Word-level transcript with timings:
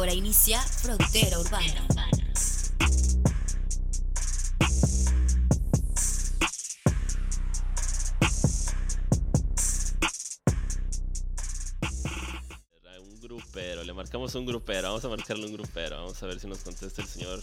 Ahora 0.00 0.14
inicia 0.14 0.58
Frontera 0.62 1.38
Urbana. 1.38 1.86
Un 12.98 13.20
grupero, 13.20 13.84
le 13.84 13.92
marcamos 13.92 14.34
un 14.36 14.46
grupero, 14.46 14.88
vamos 14.88 15.04
a 15.04 15.08
marcarle 15.10 15.44
un 15.44 15.52
grupero, 15.52 15.96
vamos 15.96 16.22
a 16.22 16.26
ver 16.26 16.40
si 16.40 16.46
nos 16.46 16.60
contesta 16.60 17.02
el 17.02 17.08
señor 17.08 17.42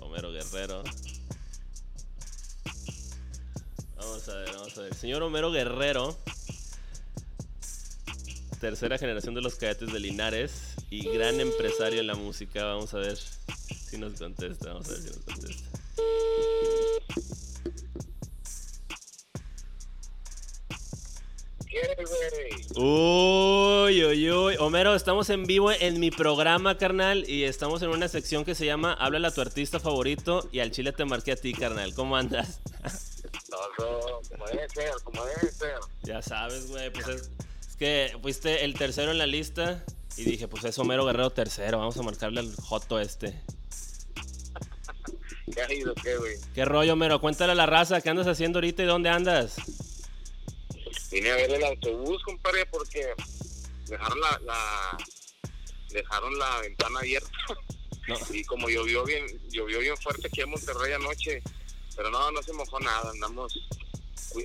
Homero 0.00 0.30
Guerrero. 0.30 0.84
Vamos 3.96 4.28
a 4.28 4.34
ver, 4.36 4.52
vamos 4.54 4.78
a 4.78 4.82
ver. 4.82 4.94
Señor 4.94 5.24
Homero 5.24 5.50
Guerrero, 5.50 6.16
tercera 8.60 8.98
generación 8.98 9.34
de 9.34 9.42
los 9.42 9.56
cadetes 9.56 9.92
de 9.92 10.00
Linares 10.00 10.74
y 10.90 11.08
gran 11.08 11.40
empresario 11.40 12.00
en 12.00 12.06
la 12.06 12.14
música. 12.14 12.64
Vamos 12.64 12.94
a 12.94 12.98
ver 12.98 13.16
si 13.16 13.98
nos 13.98 14.14
contesta, 14.14 14.72
vamos 14.72 14.88
a 14.88 14.90
ver 14.92 15.00
si 15.00 15.08
nos 15.08 15.18
contesta. 15.18 15.76
Uy, 22.78 24.04
uy, 24.04 24.30
uy. 24.30 24.56
Homero, 24.58 24.94
estamos 24.94 25.30
en 25.30 25.44
vivo 25.44 25.72
en 25.72 26.00
mi 26.00 26.10
programa, 26.10 26.78
carnal, 26.78 27.28
y 27.28 27.44
estamos 27.44 27.82
en 27.82 27.90
una 27.90 28.08
sección 28.08 28.44
que 28.44 28.54
se 28.54 28.66
llama 28.66 28.92
Háblale 28.94 29.28
a 29.28 29.30
tu 29.30 29.40
artista 29.40 29.80
favorito 29.80 30.48
y 30.52 30.60
al 30.60 30.70
chile 30.70 30.92
te 30.92 31.04
marqué 31.04 31.32
a 31.32 31.36
ti, 31.36 31.52
carnal. 31.52 31.94
¿Cómo 31.94 32.16
andas? 32.16 32.60
Todo, 33.76 34.20
como 34.28 34.46
debe 34.46 34.68
ser, 34.68 34.92
como 35.04 35.24
debe 35.24 35.50
ser. 35.50 35.78
Ya 36.02 36.22
sabes, 36.22 36.68
güey, 36.68 36.90
pues 36.90 37.08
es, 37.08 37.22
es 37.22 37.45
que 37.78 38.16
fuiste 38.22 38.64
el 38.64 38.74
tercero 38.74 39.10
en 39.10 39.18
la 39.18 39.26
lista 39.26 39.84
y 40.16 40.24
dije, 40.24 40.48
pues 40.48 40.64
es 40.64 40.78
Homero 40.78 41.04
Guerrero 41.04 41.30
tercero, 41.30 41.78
vamos 41.78 41.96
a 41.96 42.02
marcarle 42.02 42.40
al 42.40 42.54
Joto 42.56 42.98
este. 42.98 43.38
¿Qué 45.52 45.62
ha 45.62 45.72
ido, 45.72 45.94
qué, 45.94 46.16
güey? 46.16 46.36
¿Qué 46.54 46.64
rollo, 46.64 46.94
Homero? 46.94 47.20
Cuéntale 47.20 47.52
a 47.52 47.54
la 47.54 47.66
raza, 47.66 48.00
¿qué 48.00 48.10
andas 48.10 48.26
haciendo 48.26 48.58
ahorita 48.58 48.82
y 48.82 48.86
dónde 48.86 49.10
andas? 49.10 49.56
Vine 51.10 51.30
a 51.30 51.36
ver 51.36 51.52
el 51.52 51.64
autobús, 51.64 52.22
compadre, 52.24 52.66
porque 52.66 53.06
dejaron 53.88 54.20
la, 54.20 54.40
la 54.44 54.98
dejaron 55.90 56.38
la 56.38 56.60
ventana 56.60 57.00
abierta. 57.00 57.30
No. 58.08 58.16
Y 58.30 58.44
como 58.44 58.68
llovió 58.68 59.04
bien, 59.04 59.26
llovió 59.50 59.80
bien 59.80 59.96
fuerte 59.96 60.28
aquí 60.28 60.40
en 60.40 60.50
Monterrey 60.50 60.92
anoche, 60.92 61.42
pero 61.96 62.10
no, 62.10 62.30
no 62.30 62.42
se 62.42 62.52
mojó 62.52 62.78
nada, 62.80 63.10
andamos 63.10 63.52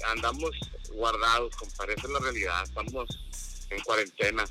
andamos 0.06 0.52
guardados, 0.92 1.56
compadre, 1.56 1.94
esa 1.98 2.08
es 2.08 2.14
la 2.14 2.20
realidad, 2.20 2.64
estamos 2.64 3.08
en 3.70 3.80
cuarentena. 3.82 4.46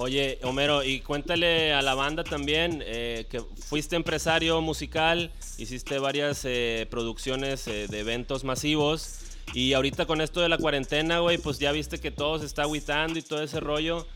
Oye, 0.00 0.38
Homero, 0.44 0.84
y 0.84 1.00
cuéntale 1.00 1.72
a 1.72 1.82
la 1.82 1.96
banda 1.96 2.22
también 2.22 2.84
eh, 2.86 3.26
que 3.28 3.40
fuiste 3.40 3.96
empresario 3.96 4.60
musical, 4.60 5.32
hiciste 5.56 5.98
varias 5.98 6.42
eh, 6.44 6.86
producciones 6.88 7.66
eh, 7.66 7.88
de 7.88 7.98
eventos 7.98 8.44
masivos 8.44 9.18
y 9.54 9.72
ahorita 9.72 10.06
con 10.06 10.20
esto 10.20 10.40
de 10.40 10.48
la 10.48 10.56
cuarentena, 10.56 11.18
güey, 11.18 11.38
pues 11.38 11.58
ya 11.58 11.72
viste 11.72 11.98
que 11.98 12.12
todo 12.12 12.38
se 12.38 12.46
está 12.46 12.62
agüitando 12.62 13.18
y 13.18 13.22
todo 13.22 13.42
ese 13.42 13.58
rollo. 13.58 14.06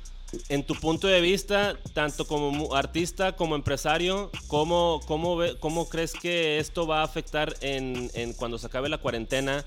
En 0.48 0.64
tu 0.64 0.76
punto 0.76 1.08
de 1.08 1.20
vista, 1.20 1.76
tanto 1.94 2.28
como 2.28 2.76
artista 2.76 3.34
como 3.34 3.56
empresario, 3.56 4.30
¿cómo, 4.46 5.00
cómo, 5.06 5.40
cómo 5.58 5.88
crees 5.88 6.12
que 6.12 6.60
esto 6.60 6.86
va 6.86 7.00
a 7.00 7.04
afectar 7.04 7.56
en, 7.60 8.08
cuando 8.34 8.56
se 8.56 8.68
acabe 8.68 8.88
la 8.88 8.98
cuarentena 8.98 9.66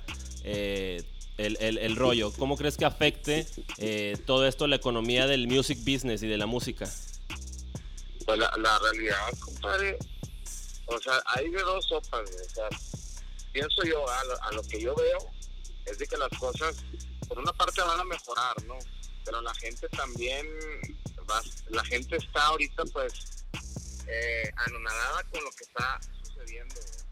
el, 1.38 1.58
el- 1.60 1.78
el 1.78 1.96
rollo? 1.96 2.32
¿Cómo 2.34 2.58
crees 2.58 2.78
que 2.78 2.86
afecte 2.86 3.48
eh, 3.78 4.18
todo 4.26 4.48
esto 4.48 4.68
la 4.68 4.76
economía 4.78 5.28
del 5.28 5.48
music 5.48 5.80
business 5.80 6.24
y 6.24 6.28
de 6.28 6.38
la 6.38 6.46
música? 6.46 6.90
Pues 8.26 8.40
la, 8.40 8.52
la 8.58 8.80
realidad, 8.80 9.18
compadre, 9.40 9.98
o 10.88 11.00
sea, 11.00 11.22
hay 11.26 11.50
de 11.50 11.62
dos 11.62 11.86
sopas, 11.86 12.30
o 12.30 12.50
sea, 12.54 12.70
pienso 13.52 13.84
yo, 13.84 14.08
a 14.10 14.24
lo, 14.26 14.44
a 14.44 14.52
lo 14.54 14.64
que 14.64 14.82
yo 14.82 14.96
veo, 14.96 15.18
es 15.86 15.98
de 16.00 16.08
que 16.08 16.18
las 16.18 16.30
cosas, 16.40 16.76
por 17.28 17.38
una 17.40 17.54
parte 17.54 17.82
van 17.82 18.00
a 18.00 18.04
mejorar, 18.04 18.64
¿no? 18.66 18.78
Pero 19.24 19.42
la 19.42 19.54
gente 19.56 19.88
también, 19.90 20.48
va, 21.30 21.42
la 21.70 21.84
gente 21.86 22.16
está 22.18 22.46
ahorita, 22.48 22.84
pues, 22.94 23.46
eh, 24.08 24.52
anonadada 24.68 25.24
con 25.32 25.44
lo 25.44 25.52
que 25.52 25.64
está 25.64 26.00
sucediendo, 26.24 26.76
güey. 26.76 27.05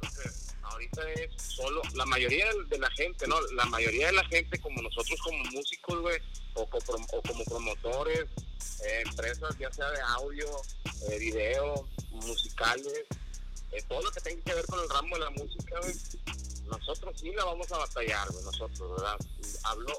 Ahorita 0.63 1.01
es 1.13 1.29
solo, 1.41 1.81
la 1.95 2.05
mayoría 2.05 2.45
de- 2.69 2.77
la 2.77 2.89
gente, 2.91 3.27
¿no? 3.27 3.39
La 3.55 3.65
mayoría 3.65 4.07
de 4.07 4.13
la 4.13 4.25
gente, 4.25 4.59
como 4.59 4.81
nosotros 4.81 5.19
como 5.21 5.43
músicos, 5.51 5.99
güey, 6.01 6.19
o, 6.55 6.61
o 6.63 7.21
como 7.21 7.43
promotores, 7.45 8.25
eh, 8.85 9.03
empresas 9.05 9.57
ya 9.59 9.71
sea 9.71 9.89
de 9.91 10.01
audio, 10.01 10.47
eh, 11.09 11.17
video, 11.19 11.87
musicales, 12.11 13.05
eh, 13.71 13.81
todo 13.87 14.01
lo 14.01 14.11
que 14.11 14.21
tenga 14.21 14.43
que 14.43 14.53
ver 14.53 14.65
con 14.65 14.79
el 14.79 14.89
ramo 14.89 15.15
de 15.15 15.21
la 15.23 15.29
música, 15.31 15.79
nosotros 16.65 17.19
sí 17.19 17.31
la 17.33 17.45
vamos 17.45 17.71
a 17.71 17.77
batallar, 17.77 18.29
güey, 18.31 18.43
nosotros, 18.45 18.91
¿verdad? 18.97 19.17
Hablo 19.63 19.97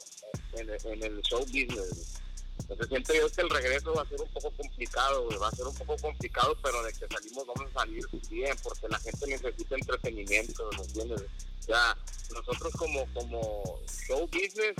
en, 0.54 0.70
en 0.70 1.02
el 1.02 1.22
show 1.22 1.40
business. 1.40 2.20
Entonces 2.64 2.88
siento 2.88 3.12
yo 3.12 3.30
que 3.30 3.42
el 3.42 3.50
regreso 3.50 3.92
va 3.92 4.02
a 4.02 4.08
ser 4.08 4.20
un 4.20 4.28
poco 4.28 4.50
complicado, 4.52 5.28
va 5.38 5.48
a 5.48 5.50
ser 5.50 5.66
un 5.66 5.74
poco 5.74 5.96
complicado, 5.98 6.56
pero 6.62 6.82
de 6.82 6.92
que 6.94 7.06
salimos 7.06 7.46
vamos 7.46 7.70
a 7.70 7.80
salir 7.80 8.04
bien, 8.30 8.56
porque 8.62 8.88
la 8.88 8.98
gente 8.98 9.26
necesita 9.26 9.74
entretenimiento, 9.74 10.70
¿me 10.78 10.84
entiendes? 10.84 11.24
Ya, 11.68 11.96
nosotros 12.32 12.72
como, 12.72 13.06
como 13.12 13.80
show 14.06 14.26
business, 14.28 14.74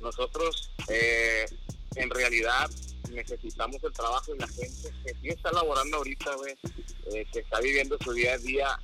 nosotros 0.00 0.72
eh, 0.88 1.46
en 1.94 2.10
realidad 2.10 2.68
necesitamos 3.10 3.82
el 3.82 3.92
trabajo 3.92 4.34
y 4.34 4.38
la 4.38 4.48
gente 4.48 4.92
que 5.04 5.14
sí 5.14 5.28
está 5.28 5.52
laborando 5.52 5.98
ahorita, 5.98 6.34
güey, 6.36 6.54
eh, 7.12 7.26
que 7.32 7.40
está 7.40 7.60
viviendo 7.60 7.96
su 8.02 8.12
día 8.12 8.34
a 8.34 8.38
día, 8.38 8.80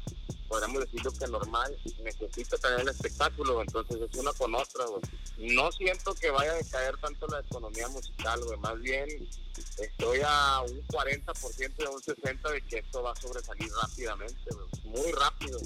podríamos 0.48 0.80
decirlo 0.80 1.12
que 1.12 1.26
normal, 1.26 1.76
necesita 2.02 2.56
tener 2.58 2.80
el 2.80 2.88
espectáculo, 2.88 3.60
entonces 3.62 3.98
es 4.00 4.16
una 4.18 4.32
con 4.32 4.54
otra, 4.54 4.84
güey. 4.86 5.02
No 5.54 5.70
siento 5.72 6.14
que 6.14 6.30
vaya 6.30 6.52
a 6.52 6.56
decaer 6.56 6.96
tanto 6.98 7.26
la 7.28 7.40
economía 7.40 7.88
musical, 7.88 8.40
güey, 8.44 8.58
más 8.58 8.78
bien 8.80 9.28
estoy 9.78 10.20
a 10.24 10.62
un 10.62 10.86
40% 10.86 11.76
de 11.76 11.88
un 11.88 12.00
60% 12.00 12.50
de 12.50 12.62
que 12.62 12.78
esto 12.78 13.02
va 13.02 13.12
a 13.12 13.16
sobresalir 13.16 13.70
rápidamente, 13.82 14.50
muy 14.84 15.12
rápido, 15.12 15.58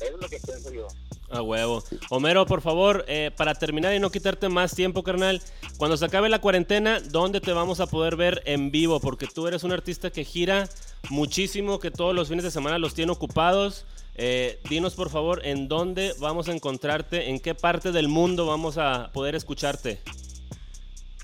eso 0.00 0.14
es 0.14 0.20
lo 0.20 0.28
que 0.28 0.38
pienso 0.40 0.72
yo. 0.72 0.88
A 1.28 1.42
huevo. 1.42 1.82
Homero, 2.10 2.46
por 2.46 2.60
favor, 2.60 3.04
eh, 3.08 3.32
para 3.36 3.54
terminar 3.54 3.92
y 3.94 3.98
no 3.98 4.10
quitarte 4.10 4.48
más 4.48 4.74
tiempo, 4.74 5.02
carnal, 5.02 5.42
cuando 5.76 5.96
se 5.96 6.04
acabe 6.04 6.28
la 6.28 6.40
cuarentena, 6.40 7.00
¿dónde 7.00 7.40
te 7.40 7.52
vamos 7.52 7.80
a 7.80 7.86
poder 7.86 8.14
ver 8.16 8.42
en 8.46 8.70
vivo? 8.70 9.00
Porque 9.00 9.26
tú 9.26 9.48
eres 9.48 9.64
un 9.64 9.72
artista 9.72 10.10
que 10.10 10.24
gira 10.24 10.68
muchísimo, 11.10 11.80
que 11.80 11.90
todos 11.90 12.14
los 12.14 12.28
fines 12.28 12.44
de 12.44 12.50
semana 12.50 12.78
los 12.78 12.94
tiene 12.94 13.10
ocupados. 13.10 13.86
Eh, 14.14 14.60
dinos, 14.68 14.94
por 14.94 15.10
favor, 15.10 15.44
en 15.44 15.68
dónde 15.68 16.14
vamos 16.20 16.48
a 16.48 16.52
encontrarte, 16.52 17.28
en 17.28 17.40
qué 17.40 17.54
parte 17.54 17.92
del 17.92 18.08
mundo 18.08 18.46
vamos 18.46 18.78
a 18.78 19.10
poder 19.12 19.34
escucharte. 19.34 20.00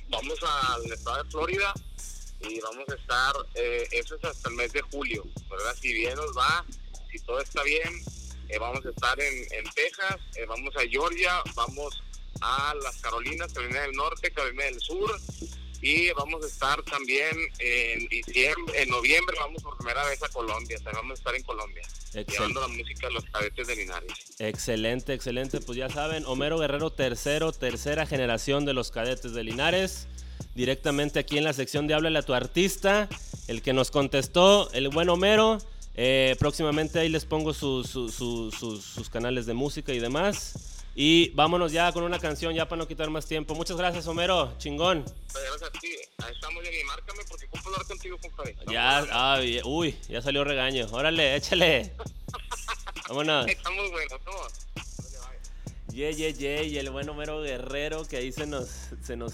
vamos 0.08 0.38
al 0.42 0.92
estado 0.92 1.22
de 1.22 1.30
Florida 1.30 1.72
y 2.40 2.60
vamos 2.60 2.88
a 2.88 2.94
estar, 2.94 3.32
eh, 3.54 3.88
eso 3.92 4.16
es 4.16 4.24
hasta 4.24 4.48
el 4.50 4.56
mes 4.56 4.72
de 4.72 4.82
julio, 4.82 5.24
¿verdad? 5.48 5.74
Si 5.80 5.92
bien 5.92 6.16
nos 6.16 6.36
va, 6.36 6.64
si 7.10 7.18
todo 7.20 7.40
está 7.40 7.62
bien, 7.62 8.02
eh, 8.48 8.58
vamos 8.58 8.84
a 8.84 8.90
estar 8.90 9.20
en, 9.20 9.34
en 9.52 9.64
Texas, 9.74 10.16
eh, 10.36 10.44
vamos 10.46 10.74
a 10.76 10.80
Georgia, 10.88 11.40
vamos 11.54 12.02
a 12.40 12.74
las 12.82 12.96
Carolinas, 13.00 13.52
Carolina 13.52 13.80
del 13.82 13.92
Norte, 13.92 14.30
Carolina 14.32 14.64
del 14.64 14.80
Sur 14.80 15.18
y 15.80 16.10
vamos 16.12 16.44
a 16.44 16.46
estar 16.46 16.80
también 16.84 17.36
en 17.58 18.06
diciembre, 18.06 18.82
en 18.82 18.88
noviembre 18.88 19.36
vamos 19.38 19.62
por 19.62 19.76
primera 19.76 20.04
vez 20.06 20.22
a 20.22 20.28
Colombia, 20.28 20.76
o 20.78 20.82
sea, 20.82 20.92
vamos 20.92 21.10
a 21.10 21.14
estar 21.14 21.34
en 21.34 21.42
Colombia, 21.42 21.82
Excelente. 21.82 22.32
llevando 22.32 22.60
la 22.60 22.68
música 22.68 23.06
a 23.08 23.10
los 23.10 23.24
cadetes 23.24 23.66
de 23.66 23.76
Linares. 23.76 24.12
Excelente, 24.38 25.12
excelente. 25.12 25.60
Pues 25.60 25.78
ya 25.78 25.88
saben, 25.88 26.24
Homero 26.26 26.58
Guerrero 26.58 26.90
tercero, 26.90 27.52
tercera 27.52 28.06
generación 28.06 28.64
de 28.64 28.74
los 28.74 28.90
cadetes 28.92 29.34
de 29.34 29.42
Linares. 29.42 30.06
Directamente 30.54 31.18
aquí 31.18 31.38
en 31.38 31.44
la 31.44 31.52
sección 31.54 31.86
de 31.86 31.94
Háblale 31.94 32.18
a 32.18 32.22
tu 32.22 32.34
artista. 32.34 33.08
El 33.48 33.62
que 33.62 33.72
nos 33.72 33.90
contestó, 33.90 34.70
el 34.72 34.88
buen 34.90 35.08
Homero. 35.08 35.58
Eh, 35.94 36.36
próximamente 36.38 36.98
ahí 36.98 37.08
les 37.08 37.24
pongo 37.26 37.52
sus- 37.52 37.88
su- 37.90 38.08
su- 38.08 38.50
sus, 38.50 38.82
sus 38.84 39.10
canales 39.10 39.46
de 39.46 39.54
música 39.54 39.92
y 39.92 39.98
demás. 39.98 40.54
Y 40.94 41.30
vámonos 41.30 41.72
ya 41.72 41.90
con 41.92 42.02
una 42.04 42.18
canción, 42.18 42.54
ya 42.54 42.68
para 42.68 42.78
no 42.80 42.86
quitar 42.88 43.08
más 43.10 43.24
tiempo. 43.26 43.54
Muchas 43.54 43.76
gracias, 43.78 44.06
Homero. 44.06 44.54
Chingón. 44.58 45.02
Pues, 45.04 45.44
Gracias 45.44 45.62
a 45.62 45.70
ti, 45.80 45.88
ahí 46.18 46.32
estamos, 46.34 46.62
Jenny, 46.62 46.84
márcame 46.84 47.22
porque 47.28 47.46
ocupo 47.46 47.68
hablar 47.70 47.86
contigo, 47.86 48.18
compadre. 48.20 48.56
Ya, 48.70 48.98
ah, 49.10 49.38
bien. 49.40 49.62
uy, 49.64 49.96
ya 50.08 50.20
salió 50.20 50.44
regaño. 50.44 50.86
Órale, 50.92 51.36
échale. 51.36 51.92
Vámonos. 53.08 53.46
Estamos 53.48 53.90
buenos, 53.90 54.20
todos. 54.24 54.52
Ye, 55.92 56.14
ye, 56.14 56.32
ye, 56.32 56.64
y 56.64 56.78
el 56.78 56.90
buen 56.90 57.08
Homero 57.08 57.42
Guerrero 57.42 58.06
que 58.06 58.16
ahí 58.16 58.32
se 58.32 58.46
nos, 58.46 58.68
se 59.02 59.14
nos, 59.16 59.32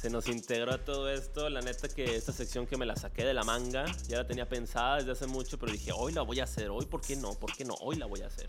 se 0.00 0.08
nos 0.08 0.28
integró 0.28 0.72
a 0.72 0.78
todo 0.78 1.10
esto. 1.10 1.50
La 1.50 1.60
neta 1.60 1.86
que 1.86 2.16
esta 2.16 2.32
sección 2.32 2.66
que 2.66 2.78
me 2.78 2.86
la 2.86 2.96
saqué 2.96 3.22
de 3.22 3.34
la 3.34 3.44
manga, 3.44 3.84
ya 4.08 4.16
la 4.16 4.26
tenía 4.26 4.48
pensada 4.48 4.96
desde 4.96 5.12
hace 5.12 5.26
mucho, 5.26 5.58
pero 5.58 5.70
dije, 5.72 5.92
hoy 5.94 6.14
la 6.14 6.22
voy 6.22 6.40
a 6.40 6.44
hacer, 6.44 6.70
hoy, 6.70 6.86
¿por 6.86 7.02
qué 7.02 7.16
no? 7.16 7.34
¿Por 7.34 7.54
qué 7.54 7.66
no? 7.66 7.74
Hoy 7.82 7.96
la 7.96 8.06
voy 8.06 8.22
a 8.22 8.28
hacer. 8.28 8.48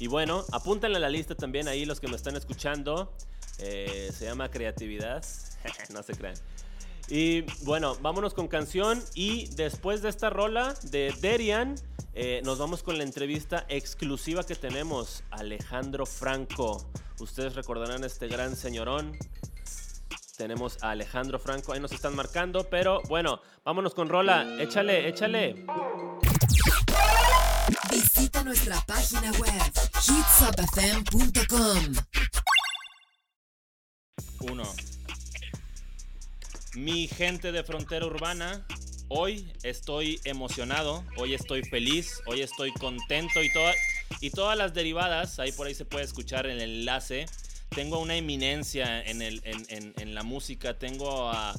Y 0.00 0.08
bueno, 0.08 0.44
apúntenle 0.50 0.96
a 0.96 1.00
la 1.00 1.08
lista 1.08 1.36
también 1.36 1.68
ahí 1.68 1.84
los 1.84 2.00
que 2.00 2.08
me 2.08 2.16
están 2.16 2.34
escuchando. 2.34 3.12
Eh, 3.60 4.10
se 4.12 4.24
llama 4.24 4.50
creatividad, 4.50 5.24
no 5.90 6.02
se 6.02 6.14
crean. 6.14 6.34
Y 7.08 7.42
bueno, 7.62 7.96
vámonos 8.02 8.34
con 8.34 8.48
canción 8.48 9.02
y 9.14 9.46
después 9.54 10.02
de 10.02 10.08
esta 10.08 10.30
rola 10.30 10.74
de 10.82 11.14
Derian, 11.20 11.76
eh, 12.14 12.42
nos 12.44 12.58
vamos 12.58 12.82
con 12.82 12.98
la 12.98 13.04
entrevista 13.04 13.64
exclusiva 13.68 14.42
que 14.44 14.56
tenemos, 14.56 15.22
Alejandro 15.30 16.06
Franco. 16.06 16.90
Ustedes 17.20 17.54
recordarán 17.54 18.02
este 18.02 18.26
gran 18.26 18.56
señorón. 18.56 19.16
Tenemos 20.38 20.78
a 20.82 20.92
Alejandro 20.92 21.40
Franco, 21.40 21.72
ahí 21.72 21.80
nos 21.80 21.90
están 21.90 22.14
marcando, 22.14 22.70
pero 22.70 23.02
bueno, 23.08 23.42
vámonos 23.64 23.92
con 23.92 24.08
rola, 24.08 24.46
échale, 24.60 25.08
échale. 25.08 25.66
Visita 27.90 28.44
nuestra 28.44 28.80
página 28.86 29.32
web 29.32 29.72
hitsupfm.com. 29.96 31.24
Uno. 34.52 34.72
Mi 36.76 37.08
gente 37.08 37.50
de 37.50 37.64
frontera 37.64 38.06
urbana, 38.06 38.64
hoy 39.08 39.52
estoy 39.64 40.20
emocionado, 40.22 41.04
hoy 41.16 41.34
estoy 41.34 41.64
feliz, 41.64 42.22
hoy 42.26 42.42
estoy 42.42 42.70
contento 42.74 43.42
y, 43.42 43.52
toda, 43.52 43.72
y 44.20 44.30
todas 44.30 44.56
las 44.56 44.72
derivadas, 44.72 45.40
ahí 45.40 45.50
por 45.50 45.66
ahí 45.66 45.74
se 45.74 45.84
puede 45.84 46.04
escuchar 46.04 46.46
el 46.46 46.60
enlace. 46.60 47.26
Tengo 47.70 47.98
una 48.00 48.16
eminencia 48.16 49.02
en, 49.02 49.22
el, 49.22 49.40
en, 49.44 49.94
en, 49.96 50.14
la 50.14 50.22
música, 50.22 50.78
tengo 50.78 51.30
a, 51.30 51.54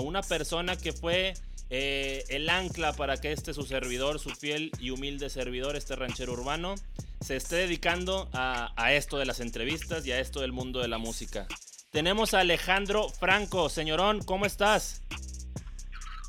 una 0.00 0.22
persona 0.22 0.76
que 0.76 0.92
fue 0.92 1.34
eh, 1.70 2.24
el 2.28 2.48
ancla 2.48 2.92
para 2.92 3.18
que 3.18 3.32
este 3.32 3.54
su 3.54 3.64
servidor, 3.64 4.18
su 4.18 4.30
fiel 4.30 4.72
y 4.78 4.90
humilde 4.90 5.30
servidor, 5.30 5.76
este 5.76 5.96
ranchero 5.96 6.32
urbano, 6.32 6.74
se 7.20 7.36
esté 7.36 7.56
dedicando 7.56 8.28
a, 8.32 8.72
a, 8.76 8.92
esto 8.94 9.18
de 9.18 9.26
las 9.26 9.40
entrevistas 9.40 10.04
y 10.06 10.12
a 10.12 10.20
esto 10.20 10.40
del 10.40 10.52
mundo 10.52 10.80
de 10.80 10.88
la 10.88 10.98
música. 10.98 11.46
Tenemos 11.92 12.32
a 12.32 12.40
Alejandro 12.40 13.10
Franco. 13.10 13.68
Señorón, 13.68 14.22
¿cómo 14.24 14.46
estás? 14.46 15.02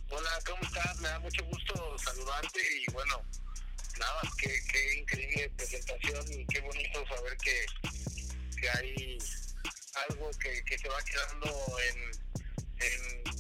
Hola, 0.09 0.29
¿cómo 0.45 0.61
estás? 0.61 0.99
Me 0.99 1.07
da 1.07 1.19
mucho 1.19 1.43
gusto 1.45 1.97
saludarte 1.97 2.59
y 2.85 2.91
bueno, 2.91 3.21
nada, 3.97 4.21
qué, 4.37 4.51
qué 4.71 4.99
increíble 4.99 5.49
presentación 5.57 6.33
y 6.33 6.45
qué 6.45 6.59
bonito 6.61 7.03
saber 7.07 7.37
que, 7.37 7.65
que 8.63 8.69
hay 8.69 9.17
algo 10.09 10.31
que, 10.39 10.63
que 10.63 10.77
se 10.77 10.87
va 10.87 10.95
quedando 11.03 11.47
en 11.89 12.23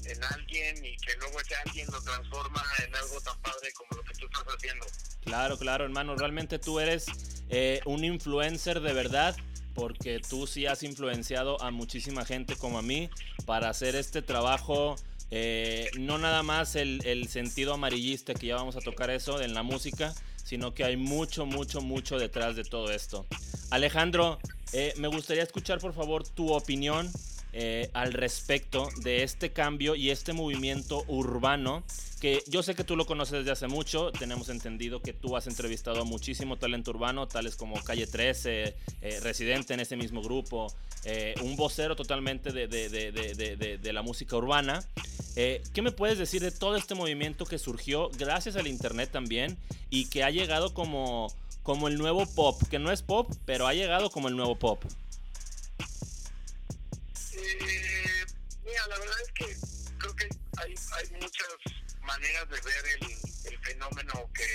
en, 0.05 0.23
alguien 0.23 0.85
y 0.85 0.95
que 0.97 1.15
luego 1.17 1.39
ese 1.39 1.55
alguien 1.65 1.87
lo 1.91 2.01
transforma 2.01 2.63
en 2.85 2.95
algo 2.95 3.19
tan 3.21 3.37
padre 3.41 3.71
como 3.73 3.89
lo 3.97 4.03
que 4.03 4.13
tú 4.13 4.25
estás 4.25 4.43
haciendo. 4.55 4.85
Claro, 5.23 5.57
claro, 5.57 5.85
hermano. 5.85 6.15
Realmente 6.15 6.59
tú 6.59 6.79
eres 6.79 7.05
eh, 7.49 7.81
un 7.85 8.03
influencer 8.03 8.81
de 8.81 8.93
verdad 8.93 9.35
porque 9.73 10.19
tú 10.19 10.45
sí 10.45 10.65
has 10.67 10.83
influenciado 10.83 11.61
a 11.61 11.71
muchísima 11.71 12.25
gente 12.25 12.55
como 12.55 12.77
a 12.77 12.81
mí 12.81 13.09
para 13.45 13.69
hacer 13.69 13.95
este 13.95 14.21
trabajo. 14.21 14.95
Eh, 15.31 15.89
no 15.97 16.19
nada 16.19 16.43
más 16.43 16.75
el, 16.75 17.01
el, 17.05 17.27
sentido 17.27 17.73
amarillista, 17.73 18.35
que 18.35 18.47
ya 18.47 18.55
vamos 18.55 18.75
a 18.75 18.81
tocar 18.81 19.09
eso 19.09 19.41
en 19.41 19.55
la 19.55 19.63
música, 19.63 20.13
sino 20.43 20.75
que 20.75 20.83
hay 20.83 20.95
mucho, 20.95 21.47
mucho, 21.47 21.81
mucho 21.81 22.19
detrás 22.19 22.55
de 22.55 22.63
todo 22.63 22.91
esto. 22.91 23.25
Alejandro, 23.73 24.37
eh, 24.71 24.93
me 24.97 25.07
gustaría 25.07 25.41
escuchar 25.41 25.79
por 25.79 25.95
favor 25.95 26.27
tu 26.27 26.53
opinión 26.53 27.09
eh, 27.53 27.89
al 27.93 28.13
respecto 28.13 28.87
de 29.01 29.23
este 29.23 29.51
cambio 29.51 29.95
y 29.95 30.11
este 30.11 30.31
movimiento 30.31 31.03
urbano 31.07 31.83
que 32.21 32.43
yo 32.47 32.61
sé 32.61 32.75
que 32.75 32.83
tú 32.83 32.95
lo 32.95 33.07
conoces 33.07 33.39
desde 33.39 33.49
hace 33.49 33.67
mucho, 33.67 34.11
tenemos 34.11 34.49
entendido 34.49 35.01
que 35.01 35.11
tú 35.11 35.35
has 35.35 35.47
entrevistado 35.47 36.01
a 36.01 36.03
muchísimo 36.03 36.57
talento 36.57 36.91
urbano, 36.91 37.27
tales 37.27 37.55
como 37.55 37.83
Calle 37.83 38.05
13, 38.05 38.75
eh, 39.01 39.19
Residente 39.21 39.73
en 39.73 39.79
ese 39.79 39.97
mismo 39.97 40.21
grupo, 40.21 40.67
un 41.41 41.57
vocero 41.57 41.95
totalmente 41.95 42.53
de 42.53 43.91
la 43.91 44.01
música 44.03 44.37
urbana. 44.37 44.87
¿Qué 45.35 45.81
me 45.81 45.91
puedes 45.91 46.17
decir 46.17 46.41
de 46.41 46.51
todo 46.51 46.77
este 46.77 46.95
movimiento 46.95 47.45
que 47.45 47.57
surgió 47.57 48.09
gracias 48.17 48.55
al 48.55 48.67
Internet 48.67 49.09
también 49.11 49.57
y 49.89 50.05
que 50.05 50.23
ha 50.23 50.29
llegado 50.29 50.73
como, 50.73 51.27
como 51.63 51.87
el 51.87 51.97
nuevo 51.97 52.25
pop, 52.25 52.61
que 52.69 52.77
no 52.77 52.91
es 52.91 53.01
pop, 53.01 53.31
pero 53.45 53.65
ha 53.67 53.73
llegado 53.73 54.11
como 54.11 54.27
el 54.27 54.35
nuevo 54.35 54.59
pop? 54.59 54.83
Eh, 57.33 58.25
mira, 58.65 58.87
la 58.87 58.99
verdad 58.99 59.15
es 59.25 59.31
que 59.31 59.57
creo 59.97 60.15
que 60.15 60.29
hay, 60.57 60.75
hay 60.97 61.21
muchas 61.21 61.47
maneras 62.01 62.49
de 62.49 62.61
ver 62.61 62.85
el, 62.99 63.59
fenómeno 63.63 64.29
que, 64.33 64.45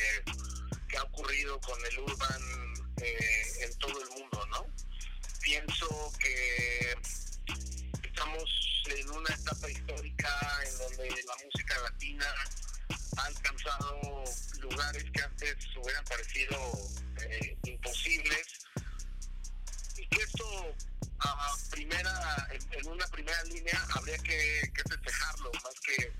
que, 0.87 0.99
ha 0.99 1.03
ocurrido 1.05 1.59
con 1.61 1.79
el 1.87 1.99
urban 2.01 2.43
eh, 3.01 3.47
en 3.63 3.79
todo 3.79 4.03
el 4.03 4.11
mundo, 4.11 4.47
¿no? 4.51 4.67
Pienso 5.41 6.13
que 6.21 6.95
estamos 8.07 8.45
en 8.91 9.11
una 9.11 9.35
etapa 9.35 9.71
histórica 9.71 10.29
en 10.67 10.79
donde 10.79 11.23
la 11.23 11.37
música 11.43 11.75
latina 11.85 12.27
ha 13.17 13.25
alcanzado 13.25 14.18
que 15.13 15.23
antes 15.23 15.57
hubieran 15.77 16.05
parecido 16.05 16.57
eh, 17.21 17.57
imposibles 17.65 18.47
y 19.97 20.07
que 20.07 20.23
esto 20.23 20.75
a 21.21 21.57
primera, 21.71 22.49
en, 22.53 22.87
una 22.87 23.07
primera 23.09 23.43
línea 23.45 23.87
habría 23.95 24.19
que, 24.19 24.71
que 24.73 24.83
festejarlo 24.89 25.51
más 25.65 25.75
que 25.81 26.13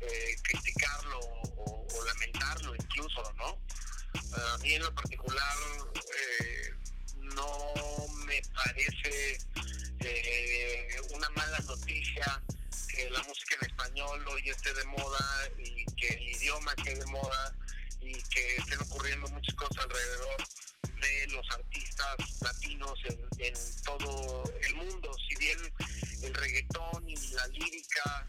eh, 0.00 0.36
criticarlo 0.44 1.18
o, 1.18 1.86
o, 1.92 2.04
lamentarlo 2.04 2.74
incluso, 2.76 3.32
¿no? 3.36 3.58
A 4.54 4.58
mí 4.58 4.74
en 4.74 4.82
lo 4.82 4.94
particular 4.94 5.56
eh, 5.94 6.74
no 7.34 7.72
me 8.26 8.40
parece 8.54 9.38
eh, 10.00 11.00
una 11.14 11.28
mala 11.30 11.58
noticia 11.60 12.42
que 12.88 13.10
la 13.10 13.22
música 13.24 13.56
en 13.60 13.66
español 13.70 14.24
hoy 14.28 14.50
esté 14.50 14.72
de 14.72 14.84
moda 14.84 15.50
y 15.58 15.84
que 15.96 16.08
el 16.08 16.28
idioma 16.28 16.72
esté 16.76 16.94
de 16.94 17.06
moda 17.06 17.54
y 18.00 18.12
que 18.12 18.56
estén 18.56 18.80
ocurriendo 18.80 19.28
muchas 19.28 19.54
cosas 19.54 19.84
alrededor 19.84 20.36
de 21.00 21.26
los 21.28 21.46
artistas 21.50 22.16
latinos 22.40 22.98
en, 23.38 23.54
todo 23.84 24.44
el 24.62 24.74
mundo. 24.74 25.10
Si 25.28 25.36
bien 25.36 25.58
el 26.22 26.34
reggaetón 26.34 27.08
y 27.08 27.16
la 27.32 27.46
lírica 27.48 28.26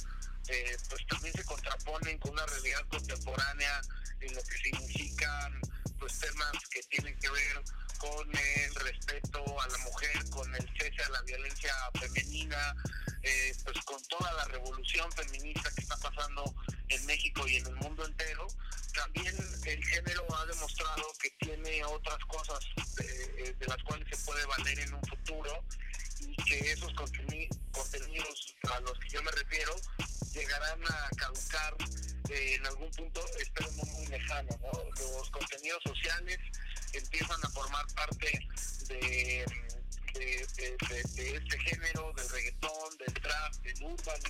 eh, 0.47 0.77
pues 0.89 1.05
también 1.07 1.33
se 1.33 1.43
contraponen 1.43 2.17
con 2.19 2.31
una 2.31 2.45
realidad 2.45 2.81
contemporánea 2.89 3.81
en 4.21 4.33
lo 4.33 4.43
que 4.43 4.57
significan 4.57 5.61
pues 5.99 6.19
temas 6.19 6.51
que 6.71 6.81
tienen 6.83 7.17
que 7.19 7.29
ver 7.29 7.63
con 7.97 8.27
el 8.35 8.75
respeto 8.75 9.61
a 9.61 9.67
la 9.67 9.77
mujer, 9.79 10.29
con 10.29 10.55
el 10.55 10.69
cese 10.77 11.03
a 11.03 11.09
la 11.09 11.21
violencia 11.23 11.73
femenina, 11.99 12.75
eh, 13.21 13.53
pues 13.65 13.77
con 13.83 14.01
toda 14.03 14.31
la 14.33 14.45
revolución 14.45 15.11
feminista 15.11 15.69
que 15.75 15.81
está 15.81 15.97
pasando 15.97 16.55
en 16.89 17.05
México 17.05 17.47
y 17.47 17.57
en 17.57 17.67
el 17.67 17.75
mundo 17.75 18.05
entero, 18.05 18.47
también 18.93 19.35
el 19.65 19.85
género 19.85 20.25
ha 20.35 20.45
demostrado 20.45 21.03
que 21.21 21.29
tiene 21.45 21.83
otras 21.85 22.19
cosas 22.25 22.59
de, 22.97 23.53
de 23.53 23.67
las 23.67 23.81
cuales 23.83 24.07
se 24.09 24.25
puede 24.25 24.45
valer 24.45 24.79
en 24.79 24.93
un 24.93 25.03
futuro 25.03 25.63
y 26.21 26.35
que 26.43 26.71
esos 26.71 26.93
contenidos 26.93 28.55
a 28.71 28.79
los 28.81 28.97
que 28.99 29.09
yo 29.09 29.23
me 29.23 29.31
refiero 29.31 29.73
llegarán 30.33 30.81
a 30.83 31.09
caducar 31.15 31.75
eh, 32.29 32.55
en 32.55 32.65
algún 32.67 32.91
punto, 32.91 33.21
espero 33.39 33.71
no 33.71 33.83
muy 33.93 34.07
lejano. 34.07 34.49
¿no? 34.61 34.83
Los 35.17 35.29
contenidos 35.31 35.81
sociales 35.83 36.39
empiezan 36.93 37.39
a 37.43 37.49
formar 37.49 37.85
parte 37.95 38.47
de, 38.87 39.45
de, 40.13 41.35
este 41.35 41.59
género, 41.59 42.13
del 42.15 42.29
reggaetón, 42.29 42.97
del 42.97 43.13
trap, 43.13 43.53
del 43.55 43.83
urban 43.83 44.21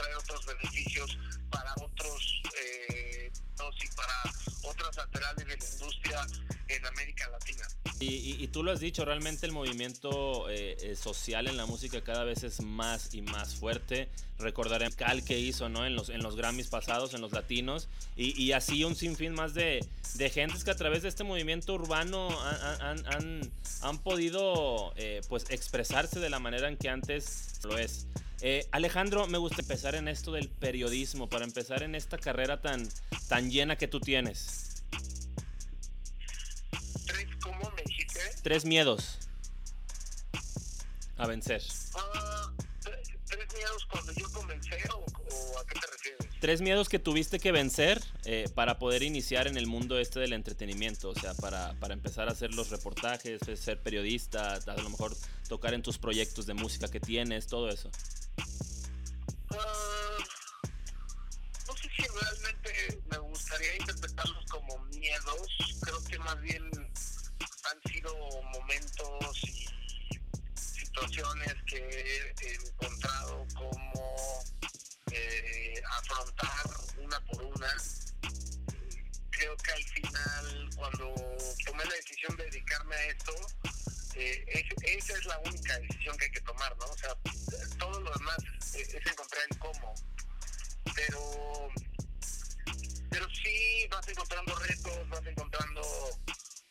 traer 0.00 0.16
otros 0.16 0.46
beneficios 0.46 1.18
para 1.50 1.72
otros 1.74 2.42
eh, 2.62 3.30
y 3.60 3.88
para 3.94 4.32
otras 4.62 4.96
laterales 4.96 5.46
de 5.46 5.56
la 5.56 5.64
industria 5.64 6.26
en 6.68 6.86
América 6.86 7.28
Latina. 7.30 7.66
Y, 8.02 8.46
tú 8.48 8.62
lo 8.62 8.72
has 8.72 8.80
dicho, 8.80 9.04
realmente 9.04 9.44
el 9.44 9.52
movimiento 9.52 10.48
eh, 10.48 10.76
eh, 10.80 10.96
social 10.96 11.46
en 11.48 11.58
la 11.58 11.66
música 11.66 12.02
cada 12.02 12.24
vez 12.24 12.42
es 12.44 12.62
más 12.62 13.12
y 13.12 13.20
más 13.20 13.54
fuerte. 13.54 14.08
Recordaré 14.38 14.90
cal 14.92 15.22
que 15.22 15.38
hizo 15.38 15.68
¿no? 15.68 15.84
en, 15.84 15.94
los, 15.94 16.08
en 16.08 16.22
los 16.22 16.34
Grammys 16.34 16.68
pasados, 16.68 17.12
en 17.12 17.20
los 17.20 17.32
latinos, 17.32 17.88
y, 18.16 18.52
así 18.52 18.84
un 18.84 18.96
sinfín 18.96 19.34
más 19.34 19.52
de, 19.52 19.86
de, 20.14 20.30
gentes 20.30 20.64
que 20.64 20.70
a 20.70 20.76
través 20.76 21.02
de 21.02 21.10
este 21.10 21.24
movimiento 21.24 21.74
urbano 21.74 22.28
han, 22.80 23.06
han, 23.06 23.52
han, 23.82 23.98
podido 23.98 24.94
eh, 24.96 25.20
pues 25.28 25.44
expresarse 25.50 26.20
de 26.20 26.30
la 26.30 26.38
manera 26.38 26.68
en 26.68 26.78
que 26.78 26.88
antes 26.88 27.60
lo 27.64 27.76
es. 27.76 28.06
Alejandro, 28.72 29.26
me 29.26 29.38
gusta 29.38 29.60
empezar 29.60 29.94
en 29.94 30.08
esto 30.08 30.32
del 30.32 30.48
periodismo, 30.48 31.28
para 31.28 31.44
empezar 31.44 31.82
en 31.82 31.94
esta 31.94 32.16
carrera 32.16 32.60
tan, 32.60 32.88
tan 33.28 33.50
llena 33.50 33.76
que 33.76 33.88
tú 33.88 34.00
tienes. 34.00 34.82
Tres 38.42 38.64
miedos 38.64 39.18
a 41.18 41.26
vencer. 41.26 41.62
Ah, 41.94 42.50
¿Tres 42.80 43.46
miedos 43.54 43.86
cuando 43.90 44.12
yo 44.12 44.30
comencé 44.32 44.78
o, 44.94 45.58
a 45.58 45.66
qué 45.66 45.78
te 45.78 45.86
refieres? 45.86 46.26
Tres 46.40 46.60
miedos 46.62 46.88
que 46.88 46.98
tuviste 46.98 47.38
que 47.38 47.52
vencer 47.52 48.02
eh, 48.24 48.48
para 48.54 48.78
poder 48.78 49.02
iniciar 49.02 49.46
en 49.46 49.58
el 49.58 49.66
mundo 49.66 49.98
este 49.98 50.20
del 50.20 50.32
entretenimiento, 50.32 51.10
o 51.10 51.14
sea, 51.14 51.34
para, 51.34 51.74
para 51.74 51.92
empezar 51.92 52.28
a 52.28 52.32
hacer 52.32 52.54
los 52.54 52.70
reportajes, 52.70 53.40
ser 53.54 53.82
periodista, 53.82 54.54
a 54.54 54.76
lo 54.76 54.88
mejor 54.88 55.14
tocar 55.48 55.74
en 55.74 55.82
tus 55.82 55.98
proyectos 55.98 56.46
de 56.46 56.54
música 56.54 56.88
que 56.88 57.00
tienes, 57.00 57.46
todo 57.46 57.68
eso. 57.68 57.90
Una 76.98 77.20
por 77.26 77.42
una. 77.42 77.74
Creo 79.30 79.56
que 79.56 79.72
al 79.72 79.84
final, 79.84 80.70
cuando 80.76 81.14
tomé 81.64 81.84
la 81.84 81.94
decisión 81.94 82.36
de 82.36 82.44
dedicarme 82.44 82.94
a 82.94 83.06
esto, 83.06 83.32
eh, 84.16 84.68
esa 84.82 85.14
es 85.14 85.24
la 85.24 85.38
única 85.38 85.78
decisión 85.78 86.16
que 86.18 86.26
hay 86.26 86.30
que 86.30 86.40
tomar, 86.42 86.76
¿no? 86.76 86.86
O 86.86 86.98
sea, 86.98 87.14
todo 87.78 88.00
lo 88.00 88.12
demás 88.12 88.36
es, 88.74 88.94
encontrar 88.94 89.42
el 89.50 89.58
cómo. 89.58 89.94
Pero, 90.94 91.68
pero 93.10 93.26
sí 93.30 93.86
vas 93.90 94.06
encontrando 94.08 94.54
retos, 94.56 95.08
vas 95.08 95.26
encontrando 95.26 95.82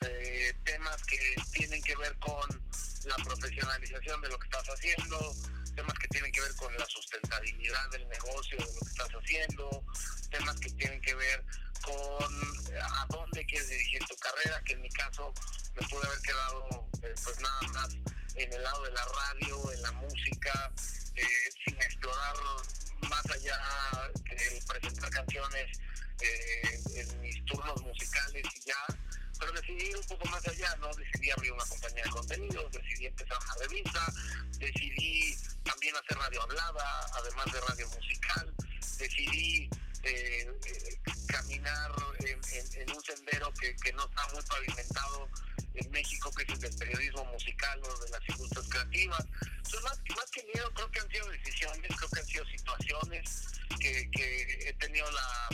eh, 0.01 0.53
temas 0.63 1.03
que 1.05 1.35
tienen 1.53 1.81
que 1.81 1.95
ver 1.95 2.15
con 2.19 2.61
la 3.05 3.15
profesionalización 3.23 4.21
de 4.21 4.29
lo 4.29 4.37
que 4.37 4.45
estás 4.45 4.67
haciendo, 4.67 5.35
temas 5.79 5.97
que 5.97 6.07
tienen 6.09 6.31
que 6.33 6.41
ver 6.41 6.53
con 6.55 6.77
la 6.77 6.85
sustentabilidad 6.87 7.89
del 7.91 8.05
negocio, 8.09 8.57
de 8.57 8.65
lo 8.65 8.79
que 8.79 8.89
estás 8.89 9.09
haciendo, 9.09 9.85
temas 10.29 10.59
que 10.59 10.69
tienen 10.71 11.01
que 11.01 11.15
ver 11.15 11.45
con 11.83 12.33
eh, 12.73 12.79
a 12.81 13.05
dónde 13.09 13.45
quieres 13.45 13.69
dirigir 13.69 14.03
tu 14.05 14.15
carrera, 14.17 14.61
que 14.65 14.73
en 14.73 14.81
mi 14.81 14.89
caso 14.89 15.33
me 15.75 15.87
pude 15.87 16.05
haber 16.05 16.19
quedado 16.19 16.89
eh, 17.03 17.15
pues 17.23 17.39
nada 17.39 17.61
más 17.73 17.93
en 18.35 18.53
el 18.53 18.61
lado 18.61 18.83
de 18.83 18.91
la 18.91 19.05
radio, 19.05 19.71
en 19.71 19.81
la 19.81 19.91
música, 19.93 20.71
sin 20.75 21.75
explorar 21.75 22.35
más 23.09 23.25
allá 23.31 23.57
que 24.25 24.59
presentar 24.67 25.09
canciones 25.11 25.79
en 26.19 27.21
mis 27.21 27.45
turnos 27.45 27.81
musicales 27.83 28.45
y 28.53 28.67
ya 28.67 28.85
pero 29.39 29.51
decidí 29.53 29.85
ir 29.89 29.97
un 29.97 30.03
poco 30.03 30.25
más 30.29 30.45
allá, 30.47 30.75
¿no? 30.77 30.93
Decidí 30.93 31.31
abrir 31.31 31.51
una 31.53 31.65
compañía 31.65 32.03
de 32.03 32.09
contenidos, 32.09 32.71
decidí 32.71 33.05
empezar 33.05 33.37
una 33.41 33.55
revista, 33.67 34.13
decidí 34.57 35.35
también 35.63 35.95
hacer 35.95 36.17
radio 36.17 36.41
hablada, 36.43 37.05
además 37.13 37.45
de 37.51 37.61
radio 37.61 37.89
musical, 37.89 38.53
decidí 38.97 39.69
eh, 40.03 40.51
eh, 40.65 40.99
caminar 41.27 41.91
en, 42.19 42.95
un 42.95 43.03
sendero 43.03 43.53
que, 43.53 43.93
no 43.93 44.05
está 44.05 44.27
muy 44.33 44.43
pavimentado 44.43 45.29
en 45.75 45.91
México, 45.91 46.31
que 46.31 46.43
es 46.43 46.49
el 46.49 46.59
del 46.59 46.75
periodismo 46.75 47.25
musical 47.25 47.81
o 47.83 47.99
de 47.99 48.09
las 48.09 48.29
industrias 48.29 48.67
creativas. 48.69 49.25
Entonces, 49.57 49.83
más, 49.83 49.99
más 50.15 50.31
que 50.31 50.43
miedo, 50.43 50.71
creo 50.73 50.91
que 50.91 50.99
han 50.99 51.09
sido 51.09 51.27
decisiones, 51.29 51.95
creo 51.95 52.09
que 52.09 52.19
han 52.19 52.25
sido 52.25 52.45
situaciones 52.45 53.47
que, 53.79 54.09
que 54.11 54.69
he 54.69 54.73
tenido 54.73 55.09
la 55.11 55.49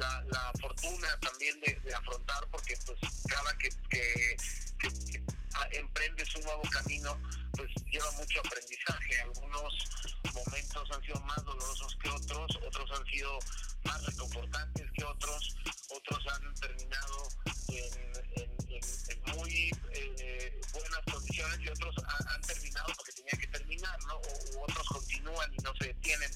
la, 0.00 0.52
fortuna 0.60 1.08
también 1.20 1.60
de, 1.60 1.94
afrontar, 1.94 2.46
porque 2.50 2.74
pues 2.86 2.98
cada 3.28 3.56
que, 3.58 3.68
que, 3.90 4.36
emprendes 5.72 6.34
un 6.36 6.42
nuevo 6.44 6.62
camino, 6.70 7.20
pues 7.52 7.68
lleva 7.90 8.10
mucho 8.12 8.40
aprendizaje. 8.40 9.20
Algunos 9.22 9.74
momentos 10.32 10.90
han 10.90 11.02
sido 11.02 11.20
más 11.20 11.44
dolorosos 11.44 11.96
que 12.02 12.08
otros, 12.08 12.58
otros 12.66 12.90
han 12.98 13.06
sido 13.06 13.38
más 13.84 14.04
reconfortantes 14.06 14.90
que 14.92 15.04
otros, 15.04 15.56
otros 15.90 16.26
han 16.32 16.54
terminado 16.54 17.28
en, 17.68 19.36
muy 19.36 19.70
eh, 19.92 20.60
buenas 20.72 21.00
condiciones 21.12 21.60
y 21.60 21.68
otros 21.68 21.94
han, 21.98 22.40
terminado 22.42 22.92
porque 22.96 23.12
tenían 23.12 23.38
que 23.38 23.46
terminar, 23.46 23.98
¿no? 24.06 24.14
O, 24.16 24.58
u 24.58 24.62
otros 24.64 24.86
continúan 24.88 25.52
y 25.52 25.56
no 25.62 25.72
se 25.76 25.88
detienen, 25.88 26.30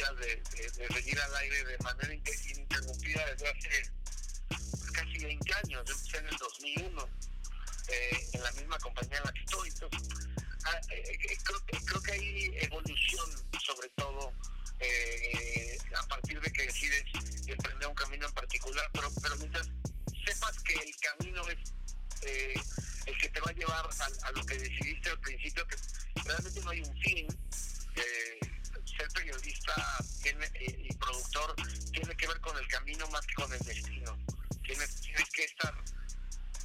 días 0.00 0.16
de, 0.16 0.88
seguir 0.94 1.20
al 1.20 1.36
aire 1.36 1.64
de 1.64 1.78
manera 1.78 2.14
ininterrumpida 2.14 3.26
desde 3.32 3.48
hace 3.48 3.90
casi 4.92 5.18
20 5.24 5.54
años. 5.54 5.84
Yo 5.86 5.94
empecé 5.94 6.18
en 6.18 6.26
el 6.28 6.36
2001 6.36 7.08
eh, 7.88 8.28
en 8.32 8.42
la 8.42 8.52
misma 8.52 8.78
compañía 8.78 9.18
en 9.18 9.24
la 9.24 9.32
que 9.32 9.40
estoy. 9.40 9.70
Ah, 10.64 10.80
eh, 10.90 11.18
eh, 11.30 11.38
creo, 11.84 12.02
que 12.02 12.12
hay 12.12 12.56
evolución, 12.60 13.30
sobre 13.66 13.88
todo 13.90 14.32
a 15.96 16.06
partir 16.08 16.40
de 16.40 16.50
que 16.50 16.62
decides 16.62 17.04
emprender 17.46 17.88
un 17.88 17.94
camino 17.94 18.26
en 18.26 18.32
particular, 18.32 18.88
pero, 18.92 19.10
pero 19.20 19.36
mientras 19.36 19.68
sepas 20.24 20.58
que 20.62 20.74
el 20.74 20.96
camino 20.96 21.42
es 21.48 21.58
el 23.06 23.18
que 23.18 23.28
te 23.28 23.40
va 23.40 23.50
a 23.50 23.52
llevar 23.52 23.86
a, 24.22 24.32
lo 24.32 24.46
que 24.46 24.56
decidiste 24.56 25.10
al 25.10 25.20
principio, 25.20 25.66
que 25.66 25.76
realmente 26.24 26.60
no 26.62 26.70
hay 26.70 26.80
un 26.80 26.96
fin 27.02 27.26
ser 29.00 29.08
periodista 29.12 29.74
eh, 30.24 30.86
y 30.88 30.94
productor 30.94 31.54
tiene 31.92 32.14
que 32.16 32.26
ver 32.26 32.40
con 32.40 32.56
el 32.58 32.66
camino 32.68 33.08
más 33.08 33.26
que 33.26 33.34
con 33.34 33.52
el 33.52 33.58
destino. 33.60 34.18
Tienes, 34.62 35.00
que 35.32 35.44
estar, 35.44 35.74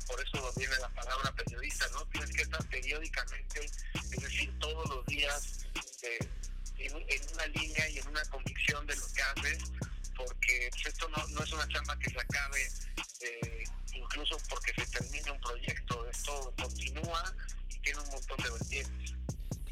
por 0.08 0.22
eso 0.22 0.54
viene 0.58 0.76
la 0.80 0.90
palabra 0.90 1.32
periodista, 1.34 1.88
¿no? 1.94 2.06
Tienes 2.08 2.32
que 2.32 2.42
estar 2.44 2.64
periódicamente, 2.68 3.66
es 3.66 4.22
decir, 4.22 4.54
todos 4.60 4.88
los 4.90 5.06
días 5.06 5.66
eh, 6.04 6.20
en, 6.78 6.94
una 7.34 7.48
línea 7.48 7.90
y 7.90 8.00
en 8.00 8.08
una 8.08 8.24
convicción 8.26 8.86
de 8.86 8.96
lo 8.96 9.08
que 9.14 9.22
haces, 9.22 9.64
porque 10.16 10.70
pues, 10.72 10.86
esto 10.88 11.10
no, 11.10 11.44
es 11.44 11.52
una 11.52 11.68
chamba 11.70 11.98
que 11.98 12.10
se 12.10 12.20
acabe 12.20 12.70
eh, 13.22 13.64
incluso 13.94 14.38
porque 14.50 14.74
se 14.74 14.86
termine 14.88 15.32
un 15.32 15.40
proyecto, 15.40 16.08
esto 16.10 16.54
continúa 16.62 17.34
y 17.70 17.80
tiene 17.80 18.00
un 18.00 18.10
montón 18.10 18.38
de 18.44 18.50
vertientes. 18.52 19.16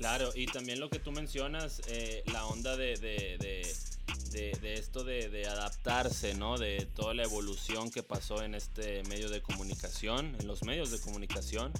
Claro, 0.04 0.32
y 0.36 0.48
también 0.48 0.82
lo 0.82 0.90
que 0.90 1.00
tú 1.00 1.14
mencionas, 1.14 1.82
eh, 1.88 2.24
la 2.34 2.46
onda 2.46 2.76
de, 2.76 2.98
de, 2.98 3.38
de, 4.34 4.74
esto 4.74 5.06
de, 5.06 5.48
adaptarse, 5.48 6.34
¿no? 6.34 6.58
De 6.58 6.86
toda 6.94 7.14
la 7.14 7.24
evolución 7.24 7.90
que 7.90 8.04
pasó 8.04 8.44
en 8.44 8.54
este 8.54 9.02
medio 9.04 9.30
de 9.30 9.42
comunicación, 9.42 10.36
en 10.42 10.46
los 10.46 10.64
medios 10.64 10.92
de 10.92 11.00
comunicación. 11.00 11.72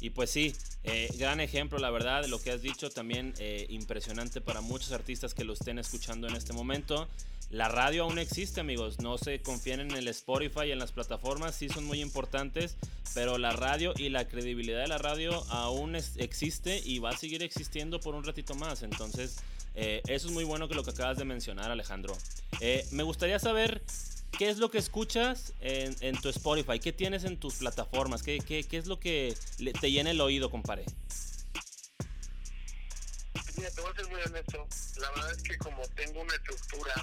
Y 0.00 0.10
pues 0.10 0.30
sí, 0.30 0.54
eh, 0.82 1.08
gran 1.18 1.40
ejemplo, 1.40 1.78
la 1.78 1.90
verdad, 1.90 2.24
lo 2.26 2.40
que 2.40 2.50
has 2.50 2.62
dicho, 2.62 2.90
también 2.90 3.34
eh, 3.38 3.66
impresionante 3.68 4.40
para 4.40 4.60
muchos 4.60 4.92
artistas 4.92 5.34
que 5.34 5.44
lo 5.44 5.52
estén 5.52 5.78
escuchando 5.78 6.26
en 6.26 6.36
este 6.36 6.52
momento. 6.52 7.08
La 7.50 7.68
radio 7.68 8.04
aún 8.04 8.18
existe, 8.18 8.60
amigos. 8.60 9.00
No 9.00 9.18
se 9.18 9.42
confíen 9.42 9.80
en 9.80 9.90
el 9.90 10.08
Spotify 10.08 10.66
y 10.68 10.70
en 10.70 10.78
las 10.78 10.92
plataformas, 10.92 11.54
sí 11.54 11.68
son 11.68 11.84
muy 11.84 12.00
importantes, 12.00 12.76
pero 13.12 13.38
la 13.38 13.50
radio 13.50 13.92
y 13.96 14.08
la 14.08 14.26
credibilidad 14.28 14.80
de 14.80 14.88
la 14.88 14.98
radio 14.98 15.32
aún 15.50 15.96
existe 15.96 16.80
y 16.84 17.00
va 17.00 17.10
a 17.10 17.16
seguir 17.16 17.42
existiendo 17.42 18.00
por 18.00 18.14
un 18.14 18.24
ratito 18.24 18.54
más. 18.54 18.82
Entonces, 18.82 19.38
eh, 19.74 20.00
eso 20.06 20.28
es 20.28 20.32
muy 20.32 20.44
bueno 20.44 20.68
que 20.68 20.74
lo 20.74 20.84
que 20.84 20.90
acabas 20.90 21.18
de 21.18 21.24
mencionar, 21.24 21.70
Alejandro. 21.70 22.16
Me 22.92 23.02
gustaría 23.02 23.38
saber 23.38 23.82
qué 24.38 24.48
es 24.48 24.58
lo 24.58 24.70
que 24.70 24.78
escuchas 24.78 25.52
en, 25.60 26.20
tu 26.20 26.28
Spotify, 26.28 26.78
qué 26.78 26.92
tienes 26.92 27.24
en 27.24 27.38
tus 27.38 27.56
plataformas, 27.56 28.22
qué, 28.22 28.38
qué, 28.38 28.64
qué 28.64 28.76
es 28.78 28.86
lo 28.86 28.98
que 28.98 29.36
te 29.80 29.90
llena 29.90 30.10
el 30.10 30.20
oído, 30.20 30.50
compadre. 30.50 30.84
Mira, 33.56 33.70
te 33.70 33.80
voy 33.82 33.90
a 33.90 33.94
ser 33.94 34.08
muy 34.08 34.20
honesto. 34.22 34.66
La 35.00 35.10
verdad 35.10 35.32
es 35.32 35.42
que 35.42 35.58
como 35.58 35.82
tengo 35.88 36.22
una 36.22 36.34
estructura 36.34 36.94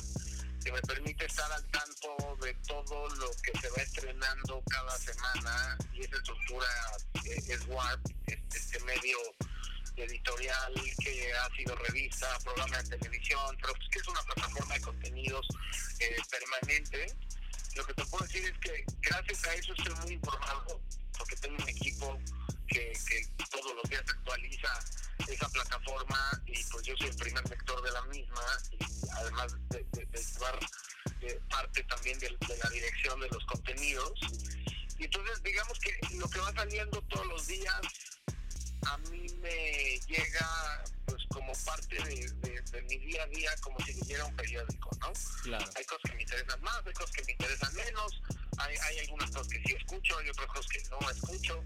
que 0.64 0.72
me 0.72 0.82
permite 0.82 1.26
estar 1.26 1.52
al 1.52 1.64
tanto 1.68 2.38
de 2.42 2.54
todo 2.68 3.08
lo 3.16 3.32
que 3.44 3.58
se 3.60 3.70
va 3.70 3.84
estrenando 3.84 4.64
cada 4.70 4.98
semana 4.98 5.78
y 5.94 6.02
esa 6.02 6.18
estructura 6.18 6.68
es 7.26 7.68
Warp, 7.68 8.02
este 8.28 8.80
medio 8.82 9.18
editorial 10.04 10.74
que 11.02 11.34
ha 11.34 11.56
sido 11.56 11.76
revista, 11.76 12.28
programa 12.44 12.82
de 12.84 12.98
televisión, 12.98 13.58
pero 13.62 13.74
pues 13.74 13.90
que 13.90 14.00
es 14.00 14.08
una 14.08 14.22
plataforma 14.22 14.74
de 14.76 14.82
contenidos 14.82 15.48
eh, 16.00 16.18
permanente. 16.30 17.08
lo 17.76 17.86
que 17.86 17.94
te 17.94 18.06
puedo 18.06 18.26
decir 18.26 18.46
es 18.46 18.58
que 18.60 18.86
gracias 19.02 19.44
a 19.46 19.54
eso 19.56 19.74
estoy 19.74 19.94
muy 19.96 20.14
informado, 20.14 20.82
porque 21.18 21.36
tengo 21.38 21.62
un 21.62 21.70
equipo 21.70 22.20
que, 22.68 22.94
todos 23.50 23.76
los 23.76 23.90
días 23.90 24.04
actualiza 24.08 24.68
esa 25.28 25.50
plataforma 25.50 26.44
y 26.46 26.64
pues 26.66 26.84
yo 26.84 26.96
soy 26.98 27.08
el 27.08 27.16
primer 27.16 27.50
lector 27.50 27.82
de 27.82 27.92
la 27.92 28.02
misma 28.04 28.44
y 28.72 29.10
además 29.14 29.56
de, 29.70 29.86
llevar 29.94 30.60
eh, 31.22 31.40
parte 31.50 31.84
también 31.84 32.20
de, 32.20 32.28
de, 32.28 32.58
la 32.64 32.70
dirección 32.70 33.20
de 33.20 33.30
los 33.30 33.44
contenidos. 33.46 34.14
Y 35.00 35.06
entonces 35.06 35.42
digamos 35.44 35.80
que 35.80 35.98
lo 36.18 36.30
que 36.30 36.40
va 36.40 36.52
saliendo 36.54 37.02
todos 37.04 37.28
los 37.28 37.48
días 37.48 37.82
a 38.88 38.98
mí 39.10 39.26
me 39.42 39.87
llega 40.08 40.84
pues 41.06 41.24
como 41.30 41.54
parte 41.66 41.96
de, 41.96 42.82
mi 42.84 42.98
día 42.98 43.24
a 43.24 43.28
día 43.28 43.52
como 43.62 43.80
si 43.86 43.94
leyera 43.94 44.26
un 44.26 44.36
periódico, 44.36 44.90
¿no? 45.00 45.08
Hay 45.76 45.86
cosas 45.86 46.02
que 46.10 46.16
me 46.16 46.22
interesan 46.22 46.62
más, 46.62 46.86
hay 46.86 46.94
cosas 46.94 47.12
que 47.12 47.24
me 47.24 47.32
interesan 47.32 47.74
menos, 47.76 48.22
hay, 48.58 48.76
hay 48.78 49.00
algunas 49.00 49.32
cosas 49.32 49.48
que 49.48 49.64
sí 49.66 49.76
escucho, 49.76 50.18
hay 50.18 50.30
otras 50.30 50.48
cosas 50.48 50.68
que 50.68 50.84
no 50.90 51.10
escucho. 51.10 51.64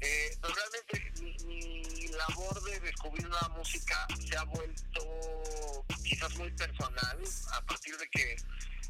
Eh, 0.00 0.36
pero 0.40 0.54
realmente 0.54 1.44
mi, 1.46 2.08
labor 2.08 2.62
de 2.62 2.80
descubrir 2.80 3.28
nueva 3.28 3.48
música 3.56 4.06
se 4.28 4.36
ha 4.36 4.44
vuelto 4.44 5.84
quizás 6.04 6.36
muy 6.36 6.50
personal 6.52 7.18
a 7.52 7.60
partir 7.62 7.96
de 7.96 8.08
que 8.10 8.36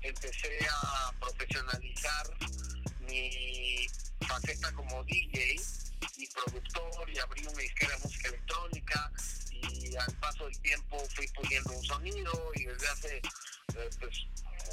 empecé 0.02 0.58
a 0.68 1.12
profesionalizar 1.20 2.26
mi 3.00 3.86
faceta 4.26 4.72
como 4.72 5.04
DJ 5.04 5.56
y 6.16 6.26
productor 6.28 7.10
y 7.10 7.18
abrí 7.18 7.46
una 7.46 7.58
disquera 7.60 7.96
de 7.96 8.02
música 8.02 8.28
electrónica 8.28 9.12
y 9.50 9.96
al 9.96 10.12
paso 10.18 10.44
del 10.44 10.58
tiempo 10.60 10.98
fui 11.14 11.26
puliendo 11.28 11.72
un 11.72 11.84
sonido 11.84 12.50
y 12.54 12.64
desde 12.64 12.88
hace 12.88 13.16
eh, 13.16 13.90
pues, 13.98 14.26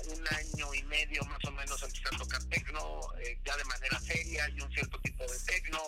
un 0.07 0.27
año 0.27 0.74
y 0.74 0.83
medio 0.83 1.24
más 1.25 1.43
o 1.45 1.51
menos 1.51 1.81
empecé 1.83 2.03
a 2.13 2.17
tocar 2.17 2.43
tecno 2.45 3.00
eh, 3.19 3.39
ya 3.45 3.55
de 3.57 3.63
manera 3.65 4.00
seria 4.00 4.50
y 4.50 4.62
un 4.62 4.71
cierto 4.71 5.00
tipo 5.00 5.24
de 5.24 5.39
tecno 5.39 5.79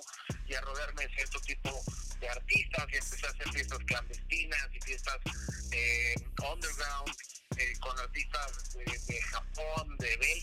y 0.47 0.53
a 0.53 0.61
rodearme 0.61 1.07
de 1.07 1.15
cierto 1.15 1.39
tipo 1.41 1.83
de 2.19 2.29
artistas 2.29 2.85
y 2.91 2.95
empecé 2.95 3.27
a 3.27 3.29
hacer 3.29 3.49
fiestas 3.51 3.79
clandestinas 3.85 4.69
y 4.73 4.79
fiestas 4.81 5.19
eh, 5.71 6.15
underground 6.51 7.15
con 7.79 7.97
artistas 7.99 8.73
de, 8.73 8.83
de, 8.83 9.21
Japón, 9.21 9.97
de 9.97 10.17
Bélgica. 10.17 10.42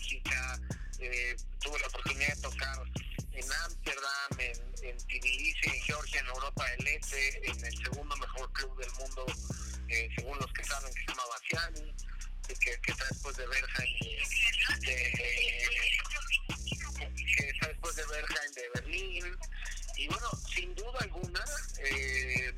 Tbilisi, 5.07 5.69
en 5.69 5.81
Georgia, 5.81 6.19
en 6.19 6.27
Europa 6.27 6.65
del 6.71 6.87
Este, 6.87 7.49
en 7.49 7.65
el 7.65 7.77
segundo 7.77 8.15
mejor 8.17 8.51
club 8.53 8.77
del 8.79 8.91
mundo, 8.93 9.25
eh, 9.89 10.09
según 10.15 10.37
los 10.39 10.51
que 10.53 10.63
saben, 10.63 10.93
que 10.93 11.01
se 11.01 11.07
llama 11.07 11.23
Baciani, 11.27 11.93
que, 12.47 12.55
que 12.55 12.91
está 12.91 13.05
después 13.09 13.35
de 13.37 13.47
Berghain, 13.47 13.99
de, 14.79 15.11
que 17.37 17.49
está 17.49 17.67
después 17.67 17.95
de 17.95 18.05
Berghain 18.05 18.53
de 18.53 18.69
Berlín. 18.75 19.37
Y 19.97 20.07
bueno, 20.07 20.29
sin 20.53 20.73
duda 20.75 20.99
alguna, 21.01 21.43
eh, 21.85 22.53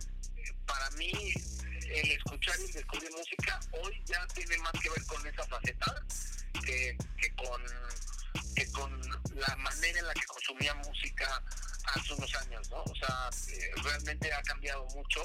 para 0.65 0.89
mí 0.91 1.11
el 1.93 2.11
escuchar 2.11 2.55
y 2.59 2.71
descubrir 2.71 3.11
música 3.11 3.59
hoy 3.83 4.01
ya 4.05 4.25
tiene 4.27 4.57
más 4.59 4.71
que 4.81 4.89
ver 4.89 5.05
con 5.05 5.27
esa 5.27 5.45
faceta 5.45 6.03
que 6.65 6.97
con 7.35 7.61
que 8.55 8.67
con 8.71 8.99
la 9.35 9.55
manera 9.57 9.99
en 9.99 10.07
la 10.07 10.13
que 10.13 10.25
consumía 10.25 10.73
música 10.75 11.43
hace 11.85 12.13
unos 12.13 12.35
años, 12.35 12.69
¿no? 12.69 12.83
O 12.83 12.95
sea, 12.95 13.29
eh, 13.49 13.71
realmente 13.83 14.33
ha 14.33 14.41
cambiado 14.43 14.85
mucho. 14.95 15.21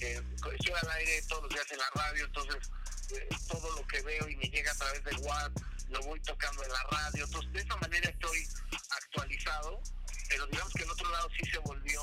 Eh, 0.00 0.22
estoy 0.58 0.72
al 0.82 0.90
aire 0.90 1.22
todos 1.28 1.44
los 1.44 1.52
días 1.52 1.70
en 1.70 1.78
la 1.78 1.90
radio, 1.94 2.24
entonces 2.24 2.70
eh, 3.10 3.28
todo 3.48 3.76
lo 3.76 3.86
que 3.86 4.02
veo 4.02 4.28
y 4.28 4.36
me 4.36 4.46
llega 4.46 4.72
a 4.72 4.74
través 4.74 5.04
de 5.04 5.14
WhatsApp 5.16 5.52
lo 5.90 6.00
voy 6.02 6.20
tocando 6.20 6.62
en 6.64 6.72
la 6.72 6.82
radio. 6.90 7.24
Entonces, 7.24 7.52
de 7.52 7.60
esa 7.60 7.76
manera 7.76 8.10
estoy 8.10 8.46
actualizado, 8.90 9.80
pero 10.28 10.46
digamos 10.46 10.72
que 10.72 10.82
en 10.82 10.90
otro 10.90 11.10
lado 11.10 11.28
sí 11.38 11.50
se 11.50 11.58
volvió 11.58 12.02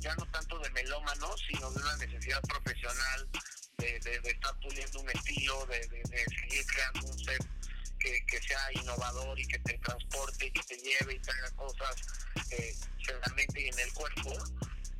ya 0.00 0.14
no 0.14 0.26
tanto 0.26 0.58
de 0.60 0.70
melómano, 0.70 1.34
sino 1.48 1.70
de 1.72 1.82
una 1.82 1.96
necesidad 1.96 2.40
profesional 2.42 3.28
de, 3.78 3.96
estar 3.96 4.58
puliendo 4.60 5.00
un 5.00 5.10
estilo, 5.10 5.66
de, 5.66 5.82
seguir 5.82 6.66
creando 6.66 7.08
un 7.08 7.18
set 7.18 7.46
que, 7.98 8.40
sea 8.40 8.72
innovador 8.72 9.38
y 9.38 9.46
que 9.46 9.58
te 9.58 9.78
transporte 9.78 10.46
y 10.46 10.50
que 10.52 10.62
te 10.62 10.76
lleve 10.76 11.14
y 11.14 11.18
te 11.18 11.30
haga 11.32 11.50
cosas 11.56 11.96
eh, 12.50 12.74
en 13.08 13.20
la 13.20 13.34
mente 13.34 13.60
y 13.60 13.68
en 13.68 13.78
el 13.78 13.92
cuerpo. 13.92 14.32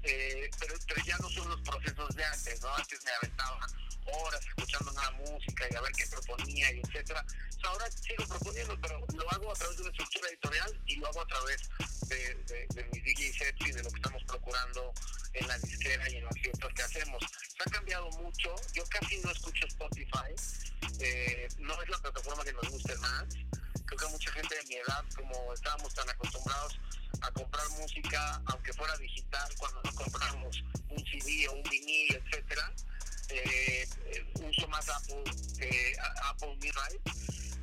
Eh, 0.02 0.50
pero, 0.60 0.74
pero, 0.86 1.04
ya 1.04 1.16
no 1.18 1.28
son 1.30 1.48
los 1.48 1.60
procesos 1.62 2.14
de 2.14 2.24
antes, 2.24 2.60
¿no? 2.62 2.74
Antes 2.74 3.04
me 3.04 3.10
aventaba 3.10 3.66
horas 4.06 4.40
escuchando 4.46 4.92
una 4.92 5.10
música 5.12 5.66
y 5.68 5.74
a 5.74 5.80
ver 5.80 5.92
qué 5.92 6.06
proponía 6.06 6.72
y 6.72 6.80
etcétera. 6.80 7.24
ahora 7.64 7.90
sigo 7.90 8.24
proponiendo, 8.26 8.78
pero 8.80 9.04
lo 9.12 9.32
hago 9.32 9.50
a 9.50 9.54
través 9.54 9.76
de 9.76 9.82
una 9.82 9.90
estructura 9.90 10.28
editorial 10.28 10.80
y 10.86 10.96
lo 10.96 11.08
hago 11.08 11.22
a 11.22 11.26
través 11.26 11.68
de, 12.08 12.34
de, 12.46 12.66
de 12.72 12.84
mis 12.92 13.04
DJ 13.04 13.32
sets 13.32 13.66
y 13.66 13.72
de 13.72 13.82
lo 13.82 13.90
que 13.90 13.96
estamos 13.96 14.22
procurando 14.24 14.94
en 15.32 15.48
la 15.48 15.58
disquera 15.58 16.08
y 16.10 16.16
en 16.16 16.24
las 16.24 16.34
fiestas 16.34 16.72
que 16.74 16.82
hacemos. 16.82 17.22
Se 17.22 17.62
ha 17.66 17.72
cambiado 17.72 18.10
mucho, 18.12 18.54
yo 18.74 18.84
casi 18.88 19.18
no 19.18 19.30
escucho 19.30 19.66
Spotify, 19.66 20.32
eh, 21.00 21.48
no 21.58 21.82
es 21.82 21.88
la 21.88 21.98
plataforma 21.98 22.44
que 22.44 22.52
nos 22.52 22.68
guste 22.70 22.96
más. 22.98 23.24
Creo 23.86 23.98
que 23.98 24.06
mucha 24.08 24.32
gente 24.32 24.54
de 24.54 24.64
mi 24.64 24.74
edad, 24.74 25.04
como 25.16 25.52
estábamos 25.54 25.94
tan 25.94 26.08
acostumbrados 26.08 26.78
a 27.22 27.30
comprar 27.32 27.68
música, 27.70 28.42
aunque 28.46 28.72
fuera 28.72 28.96
digital, 28.96 29.48
cuando 29.58 29.82
no 29.82 29.94
compramos 29.94 30.62
un 30.90 31.04
CD 31.06 31.48
o 31.48 31.52
un 31.54 31.62
vinil, 31.64 32.14
etcétera, 32.14 32.72
eh, 33.30 33.88
uso 34.34 34.68
más 34.68 34.88
Apple, 34.88 35.24
eh, 35.60 35.96
Apple 36.24 36.56
Music. 36.56 37.00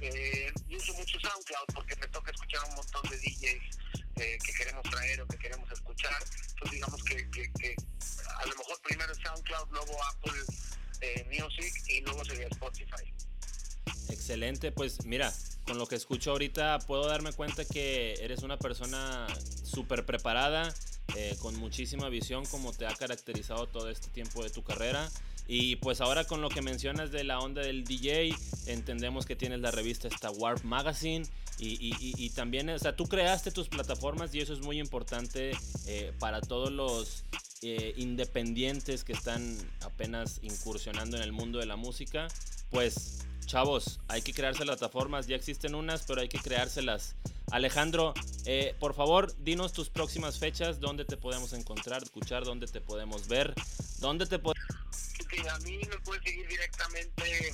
Eh, 0.01 0.51
y 0.67 0.75
uso 0.75 0.93
mucho 0.95 1.17
SoundCloud 1.17 1.65
porque 1.73 1.95
me 1.95 2.07
toca 2.07 2.29
escuchar 2.31 2.61
un 2.67 2.75
montón 2.75 3.09
de 3.09 3.17
DJs 3.17 3.77
eh, 4.17 4.37
que 4.43 4.53
queremos 4.53 4.83
traer 4.83 5.21
o 5.21 5.27
que 5.27 5.37
queremos 5.37 5.71
escuchar. 5.71 6.21
Entonces 6.49 6.71
digamos 6.71 7.03
que, 7.03 7.29
que, 7.31 7.51
que 7.53 7.75
a 8.37 8.45
lo 8.45 8.55
mejor 8.55 8.81
primero 8.81 9.15
SoundCloud, 9.15 9.69
luego 9.71 10.03
Apple 10.03 10.41
eh, 11.01 11.25
Music 11.29 11.73
y 11.87 12.01
luego 12.01 12.25
sería 12.25 12.47
Spotify. 12.47 13.13
Excelente, 14.09 14.71
pues 14.71 15.05
mira, 15.05 15.33
con 15.65 15.77
lo 15.77 15.87
que 15.87 15.95
escucho 15.95 16.31
ahorita 16.31 16.79
puedo 16.79 17.07
darme 17.07 17.31
cuenta 17.33 17.65
que 17.65 18.15
eres 18.21 18.43
una 18.43 18.57
persona 18.57 19.27
súper 19.63 20.05
preparada, 20.05 20.73
eh, 21.15 21.35
con 21.39 21.55
muchísima 21.57 22.09
visión 22.09 22.45
como 22.45 22.73
te 22.73 22.85
ha 22.85 22.93
caracterizado 22.95 23.67
todo 23.67 23.89
este 23.89 24.07
tiempo 24.09 24.43
de 24.43 24.49
tu 24.49 24.63
carrera. 24.63 25.09
Y 25.47 25.75
pues 25.77 25.99
ahora 25.99 26.23
con 26.23 26.41
lo 26.41 26.49
que 26.49 26.61
mencionas 26.61 27.11
de 27.11 27.23
la 27.23 27.39
onda 27.39 27.61
del 27.61 27.83
DJ, 27.83 28.33
entendemos 28.65 29.25
que 29.25 29.35
tienes 29.35 29.59
la 29.59 29.71
revista 29.71 30.07
esta 30.07 30.31
Warp 30.31 30.63
Magazine 30.63 31.25
y, 31.59 31.93
y, 31.99 32.29
también, 32.31 32.69
o 32.69 32.79
sea, 32.79 32.95
tú 32.95 33.07
creaste 33.07 33.51
tus 33.51 33.69
plataformas 33.69 34.33
y 34.33 34.41
eso 34.41 34.53
es 34.53 34.59
muy 34.59 34.79
importante 34.79 35.51
eh, 35.85 36.11
para 36.19 36.41
todos 36.41 36.71
los 36.71 37.23
eh, 37.61 37.93
independientes 37.95 39.03
que 39.03 39.13
están 39.13 39.57
apenas 39.81 40.39
incursionando 40.41 41.15
en 41.15 41.23
el 41.23 41.31
mundo 41.31 41.59
de 41.59 41.65
la 41.65 41.75
música. 41.75 42.27
Pues, 42.69 43.25
chavos, 43.45 43.99
hay 44.07 44.21
que 44.21 44.33
crearse 44.33 44.63
plataformas, 44.63 45.27
ya 45.27 45.35
existen 45.35 45.75
unas, 45.75 46.03
pero 46.03 46.21
hay 46.21 46.29
que 46.29 46.39
creárselas. 46.39 47.15
Alejandro, 47.51 48.13
eh, 48.45 48.75
por 48.79 48.95
favor, 48.95 49.35
dinos 49.43 49.73
tus 49.73 49.89
próximas 49.89 50.39
fechas, 50.39 50.79
dónde 50.79 51.05
te 51.05 51.17
podemos 51.17 51.53
encontrar, 51.53 52.01
escuchar, 52.03 52.43
dónde 52.45 52.67
te 52.67 52.81
podemos 52.81 53.27
ver, 53.27 53.53
dónde 53.99 54.25
te 54.25 54.39
podemos... 54.39 54.65
a 55.49 55.59
mí 55.59 55.79
me 55.89 55.97
puedes 55.99 56.23
seguir 56.23 56.47
directamente 56.47 57.53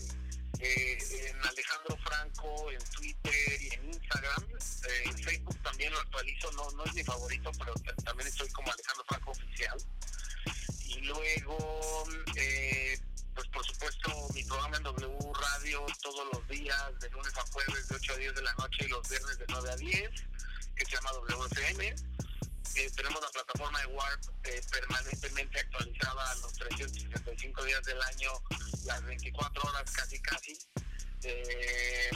eh, 0.60 0.97
en 1.30 1.36
Alejandro 1.47 1.97
Franco, 2.04 2.71
en 2.71 2.84
Twitter 2.95 3.62
y 3.62 3.73
en 3.75 3.93
Instagram. 3.93 4.43
Eh, 4.43 5.04
en 5.06 5.17
Facebook 5.17 5.58
también 5.63 5.91
lo 5.93 5.99
actualizo, 5.99 6.52
no, 6.52 6.69
no 6.71 6.84
es 6.84 6.93
mi 6.93 7.04
favorito, 7.04 7.52
pero 7.58 7.73
también 8.04 8.28
estoy 8.28 8.49
como 8.49 8.71
Alejandro 8.71 9.06
Franco 9.08 9.32
Oficial. 9.32 9.78
Y 10.88 11.02
luego, 11.02 12.04
eh, 12.36 12.99
pues 13.39 13.49
por 13.52 13.65
supuesto, 13.65 14.28
mi 14.34 14.43
programa 14.43 14.75
en 14.75 14.84
W 14.84 15.17
Radio 15.34 15.86
todos 16.02 16.28
los 16.34 16.45
días, 16.49 16.99
de 16.99 17.10
lunes 17.10 17.32
a 17.38 17.41
jueves, 17.54 17.88
de 17.88 17.95
8 17.95 18.13
a 18.13 18.17
10 18.17 18.36
de 18.36 18.41
la 18.41 18.54
noche 18.56 18.86
y 18.86 18.88
los 18.89 19.08
viernes 19.08 19.38
de 19.38 19.45
9 19.47 19.71
a 19.71 19.75
10, 19.78 20.12
que 20.75 20.86
se 20.86 20.91
llama 20.91 21.12
WFM. 21.13 21.95
Eh, 22.75 22.91
tenemos 22.97 23.21
la 23.21 23.30
plataforma 23.30 23.80
de 23.80 23.86
Warp 23.88 24.23
eh, 24.43 24.62
permanentemente 24.69 25.58
actualizada 25.58 26.36
los 26.36 26.52
365 26.54 27.63
días 27.63 27.82
del 27.86 28.02
año, 28.02 28.30
las 28.84 29.02
24 29.04 29.69
horas 29.69 29.89
casi 29.89 30.19
casi, 30.19 30.60
eh, 31.23 32.10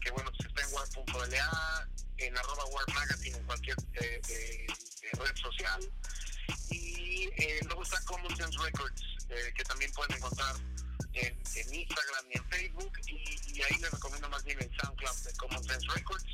que, 0.00 0.10
bueno, 0.12 0.30
se 0.40 0.46
está 0.46 0.62
en 0.62 0.72
warp.la, 0.72 1.88
en 2.18 2.38
arroba 2.38 2.64
warp 2.66 2.88
magazine, 2.90 3.38
en 3.38 3.44
cualquier 3.46 3.76
red 3.92 5.36
social. 5.42 5.92
Y 6.70 7.28
luego 7.66 7.82
está 7.82 8.00
Common 8.04 8.36
Sense 8.36 8.56
Records, 8.62 9.13
que 9.28 9.64
también 9.64 9.92
pueden 9.92 10.16
encontrar 10.16 10.56
en, 11.12 11.34
Instagram 11.54 12.24
y 12.30 12.38
en 12.38 12.44
Facebook, 12.48 12.92
y, 13.06 13.62
ahí 13.62 13.78
les 13.80 13.90
recomiendo 13.90 14.28
más 14.28 14.44
bien 14.44 14.60
el 14.60 14.70
SoundCloud 14.80 15.16
de 15.24 15.32
Common 15.34 15.64
Sense 15.64 15.86
Records 15.94 16.24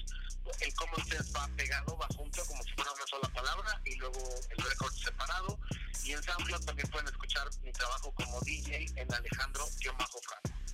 el 0.61 0.75
common 0.75 1.05
sense 1.07 1.33
va 1.33 1.49
pegado, 1.57 1.97
va 1.97 2.07
junto 2.17 2.45
como 2.45 2.63
si 2.63 2.73
fuera 2.73 2.93
una 2.93 3.07
sola 3.07 3.29
palabra 3.33 3.81
y 3.85 3.95
luego 3.97 4.19
el 4.51 4.65
record 4.65 4.93
separado. 4.95 5.59
Y 6.05 6.13
en 6.13 6.23
SoundCloud 6.23 6.65
también 6.65 6.89
pueden 6.91 7.09
escuchar 7.09 7.49
mi 7.63 7.73
trabajo 7.73 8.13
como 8.13 8.41
DJ 8.41 8.87
en 8.97 9.13
Alejandro-Franco. 9.13 10.21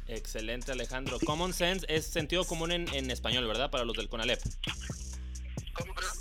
Excelente, 0.08 0.72
Alejandro. 0.72 1.18
Common 1.24 1.52
sense 1.52 1.84
es 1.88 2.06
sentido 2.06 2.44
común 2.46 2.70
en 2.72 3.10
español, 3.10 3.46
¿verdad? 3.46 3.70
Para 3.70 3.84
los 3.84 3.96
del 3.96 4.08
CONALEP. 4.08 4.40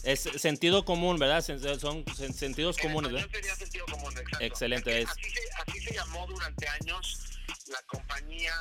Es 0.03 0.21
sentido 0.21 0.85
común, 0.85 1.17
¿verdad? 1.17 1.39
Sen- 1.43 1.79
Son 1.79 2.05
sen- 2.05 2.33
sentidos 2.33 2.77
En 2.77 2.83
comunes, 2.83 3.11
¿verdad? 3.11 3.29
sería 3.31 3.55
sentido 3.55 3.85
común, 3.87 4.11
exacto. 4.17 4.37
Excelente, 4.45 5.01
es- 5.01 5.09
Así, 5.09 5.21
se, 5.23 5.41
así 5.65 5.79
se 5.81 5.93
llamó 5.93 6.27
durante 6.27 6.67
años 6.67 7.19
la 7.67 7.81
compañía, 7.83 8.53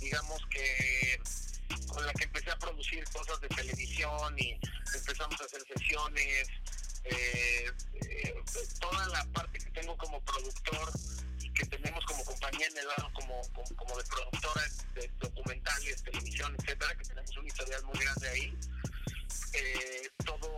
digamos 0.00 0.40
que 0.50 1.20
con 1.88 2.04
la 2.04 2.12
que 2.12 2.24
empecé 2.24 2.50
a 2.50 2.58
producir 2.58 3.04
cosas 3.10 3.40
de 3.40 3.48
televisión 3.48 4.38
y 4.38 4.58
empezamos 4.94 5.40
a 5.40 5.44
hacer 5.44 5.62
sesiones, 5.66 6.48
eh, 7.04 7.70
eh, 7.94 8.34
toda 8.80 9.06
la 9.08 9.24
parte 9.26 9.58
que 9.58 9.70
tengo 9.70 9.96
como 9.96 10.20
productor 10.22 10.90
y 11.40 11.52
que 11.52 11.64
tenemos 11.66 12.04
como 12.04 12.24
compañía 12.24 12.66
en 12.66 12.78
el 12.78 12.86
lado 12.88 13.10
como, 13.14 13.40
como, 13.52 13.76
como 13.76 13.96
de 13.96 14.04
productora 14.04 14.62
de 14.94 15.10
documentales, 15.20 16.02
televisión, 16.02 16.54
etcétera, 16.58 16.94
que 16.96 17.04
tenemos 17.04 17.36
un 17.36 17.46
historial 17.46 17.84
muy 17.84 17.98
grande 17.98 18.28
ahí 18.28 18.58
eh, 19.56 20.10
todo 20.24 20.48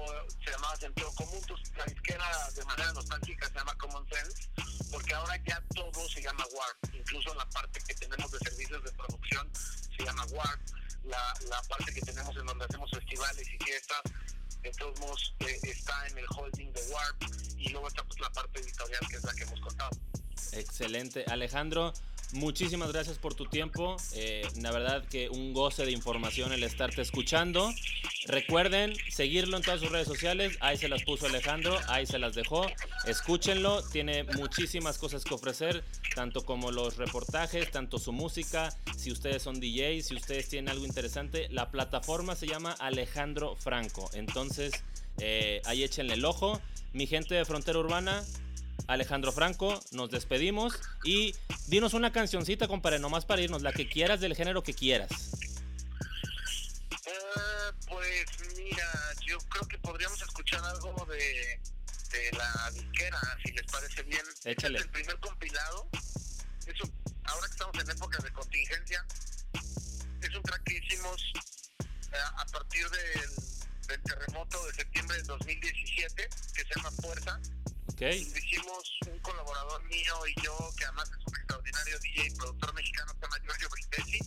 se 0.44 0.50
llamaba 0.50 0.76
sentido 0.76 1.12
común, 1.14 1.38
entonces 1.40 1.72
la 1.76 1.84
disquera 1.84 2.26
de 2.54 2.64
manera 2.64 2.92
nostálgica 2.92 3.48
se 3.48 3.54
llama 3.54 3.74
Common 3.78 4.06
Sense, 4.08 4.50
porque 4.90 5.14
ahora 5.14 5.36
ya 5.46 5.62
todo 5.74 6.08
se 6.08 6.22
llama 6.22 6.44
Warp, 6.52 6.94
incluso 6.94 7.34
la 7.34 7.48
parte 7.50 7.80
que 7.86 7.94
tenemos 7.94 8.30
de 8.30 8.38
servicios 8.38 8.82
de 8.84 8.92
producción 8.92 9.50
se 9.54 10.04
llama 10.04 10.24
Warp, 10.26 10.60
la, 11.04 11.34
la 11.48 11.62
parte 11.62 11.92
que 11.92 12.00
tenemos 12.00 12.36
en 12.36 12.46
donde 12.46 12.64
hacemos 12.64 12.90
festivales 12.90 13.46
y 13.48 13.64
fiestas, 13.64 14.02
de 14.62 14.70
todos 14.72 14.98
modos 15.00 15.34
eh, 15.40 15.58
está 15.62 16.06
en 16.08 16.18
el 16.18 16.26
holding 16.36 16.72
de 16.72 16.82
Warp, 16.92 17.22
y 17.56 17.68
luego 17.70 17.88
está 17.88 18.02
pues, 18.04 18.20
la 18.20 18.30
parte 18.30 18.60
editorial 18.60 19.06
que 19.08 19.16
es 19.16 19.24
la 19.24 19.34
que 19.34 19.42
hemos 19.42 19.60
contado. 19.60 19.90
Excelente. 20.52 21.24
Alejandro, 21.28 21.92
muchísimas 22.32 22.92
gracias 22.92 23.18
por 23.18 23.34
tu 23.34 23.46
tiempo. 23.46 23.96
Eh, 24.14 24.46
la 24.56 24.70
verdad 24.70 25.06
que 25.06 25.28
un 25.28 25.52
goce 25.52 25.84
de 25.84 25.92
información 25.92 26.52
el 26.52 26.62
estarte 26.62 27.02
escuchando. 27.02 27.70
Recuerden 28.26 28.94
seguirlo 29.10 29.56
en 29.56 29.62
todas 29.62 29.80
sus 29.80 29.90
redes 29.90 30.08
sociales. 30.08 30.56
Ahí 30.60 30.76
se 30.76 30.88
las 30.88 31.02
puso 31.04 31.26
Alejandro, 31.26 31.78
ahí 31.88 32.04
se 32.06 32.18
las 32.18 32.34
dejó. 32.34 32.66
Escúchenlo, 33.06 33.82
tiene 33.82 34.24
muchísimas 34.24 34.98
cosas 34.98 35.24
que 35.24 35.34
ofrecer, 35.34 35.84
tanto 36.14 36.44
como 36.44 36.70
los 36.70 36.96
reportajes, 36.96 37.70
tanto 37.70 37.98
su 37.98 38.12
música. 38.12 38.74
Si 38.96 39.12
ustedes 39.12 39.42
son 39.42 39.60
DJs, 39.60 40.06
si 40.06 40.14
ustedes 40.16 40.48
tienen 40.48 40.70
algo 40.70 40.84
interesante, 40.84 41.48
la 41.50 41.70
plataforma 41.70 42.34
se 42.34 42.46
llama 42.46 42.72
Alejandro 42.80 43.56
Franco. 43.56 44.10
Entonces, 44.12 44.72
eh, 45.20 45.62
ahí 45.64 45.84
échenle 45.84 46.14
el 46.14 46.24
ojo. 46.24 46.60
Mi 46.92 47.06
gente 47.06 47.34
de 47.34 47.44
Frontera 47.44 47.78
Urbana, 47.78 48.24
Alejandro 48.88 49.32
Franco, 49.32 49.80
nos 49.92 50.10
despedimos 50.10 50.74
y 51.04 51.34
dinos 51.66 51.94
una 51.94 52.12
cancioncita, 52.12 52.66
compadre, 52.66 52.98
nomás 52.98 53.24
para 53.26 53.42
irnos, 53.42 53.62
la 53.62 53.72
que 53.72 53.88
quieras 53.88 54.20
del 54.20 54.34
género 54.34 54.62
que 54.62 54.74
quieras. 54.74 55.37
Podríamos 59.88 60.20
escuchar 60.20 60.62
algo 60.66 61.06
de, 61.06 61.60
de 62.10 62.32
la 62.36 62.70
disquera, 62.72 63.18
si 63.42 63.52
les 63.52 63.64
parece 63.72 64.02
bien. 64.02 64.20
Este 64.28 64.50
Échale. 64.52 64.78
es 64.78 64.84
el 64.84 64.90
primer 64.90 65.18
compilado. 65.20 65.88
Es 66.66 66.78
un- 66.82 66.92
ahora 67.24 67.46
que 67.46 67.52
estamos 67.52 67.78
en 67.82 67.90
época 67.90 68.18
de 68.22 68.30
contingencia, 68.32 69.06
es 70.20 70.34
un 70.34 70.42
track 70.42 70.62
que 70.64 70.74
hicimos 70.74 71.22
eh, 71.80 72.16
a 72.36 72.44
partir 72.52 72.86
del, 72.90 73.30
del 73.88 74.02
terremoto 74.02 74.62
de 74.66 74.74
septiembre 74.74 75.16
del 75.16 75.26
2017, 75.26 76.28
que 76.54 76.62
se 76.62 76.68
llama 76.76 76.90
Fuerza. 77.02 77.40
¿Ok? 77.92 78.00
Lo 78.02 78.08
hicimos 78.38 78.98
un 79.06 79.18
colaborador 79.20 79.82
mío 79.84 80.14
y 80.26 80.42
yo, 80.42 80.54
que 80.76 80.84
además 80.84 81.08
es 81.18 81.26
un 81.26 81.34
extraordinario 81.36 81.98
DJ 82.00 82.26
y 82.26 82.30
productor 82.32 82.74
mexicano, 82.74 83.12
se 83.14 83.20
llama 83.22 83.38
Giorgio 83.42 83.68
Brindesi. 83.70 84.18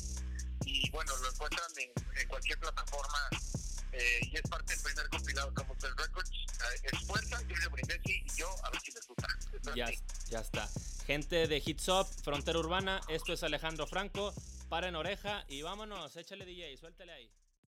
Y 0.65 0.89
bueno, 0.89 1.15
lo 1.17 1.29
encuentran 1.29 1.71
en, 1.77 1.91
en 2.19 2.27
cualquier 2.27 2.57
plataforma 2.59 3.29
eh, 3.93 4.19
y 4.31 4.35
es 4.35 4.41
parte 4.43 4.73
del 4.73 4.83
primer 4.83 5.09
compilado 5.09 5.53
como 5.53 5.75
Cell 5.79 5.93
Records. 5.97 6.29
Eh, 6.29 6.89
es 6.91 6.99
Fuerza, 7.05 7.41
Giorgio 7.47 7.69
Brindesi 7.69 8.23
y 8.25 8.39
yo, 8.39 8.47
a 8.63 8.69
ver 8.69 8.81
si 8.81 8.91
les 8.91 9.07
gusta. 9.07 9.27
Ya, 9.75 9.89
ya 10.29 10.39
está. 10.39 10.69
Gente 11.05 11.47
de 11.47 11.61
Hits 11.65 11.87
Up, 11.89 12.07
Frontera 12.23 12.59
Urbana, 12.59 13.01
esto 13.09 13.33
es 13.33 13.43
Alejandro 13.43 13.87
Franco. 13.87 14.33
Para 14.69 14.87
en 14.87 14.95
oreja 14.95 15.43
y 15.49 15.61
vámonos, 15.63 16.15
échale 16.15 16.45
DJ, 16.45 16.77
suéltale 16.77 17.11
ahí. 17.11 17.31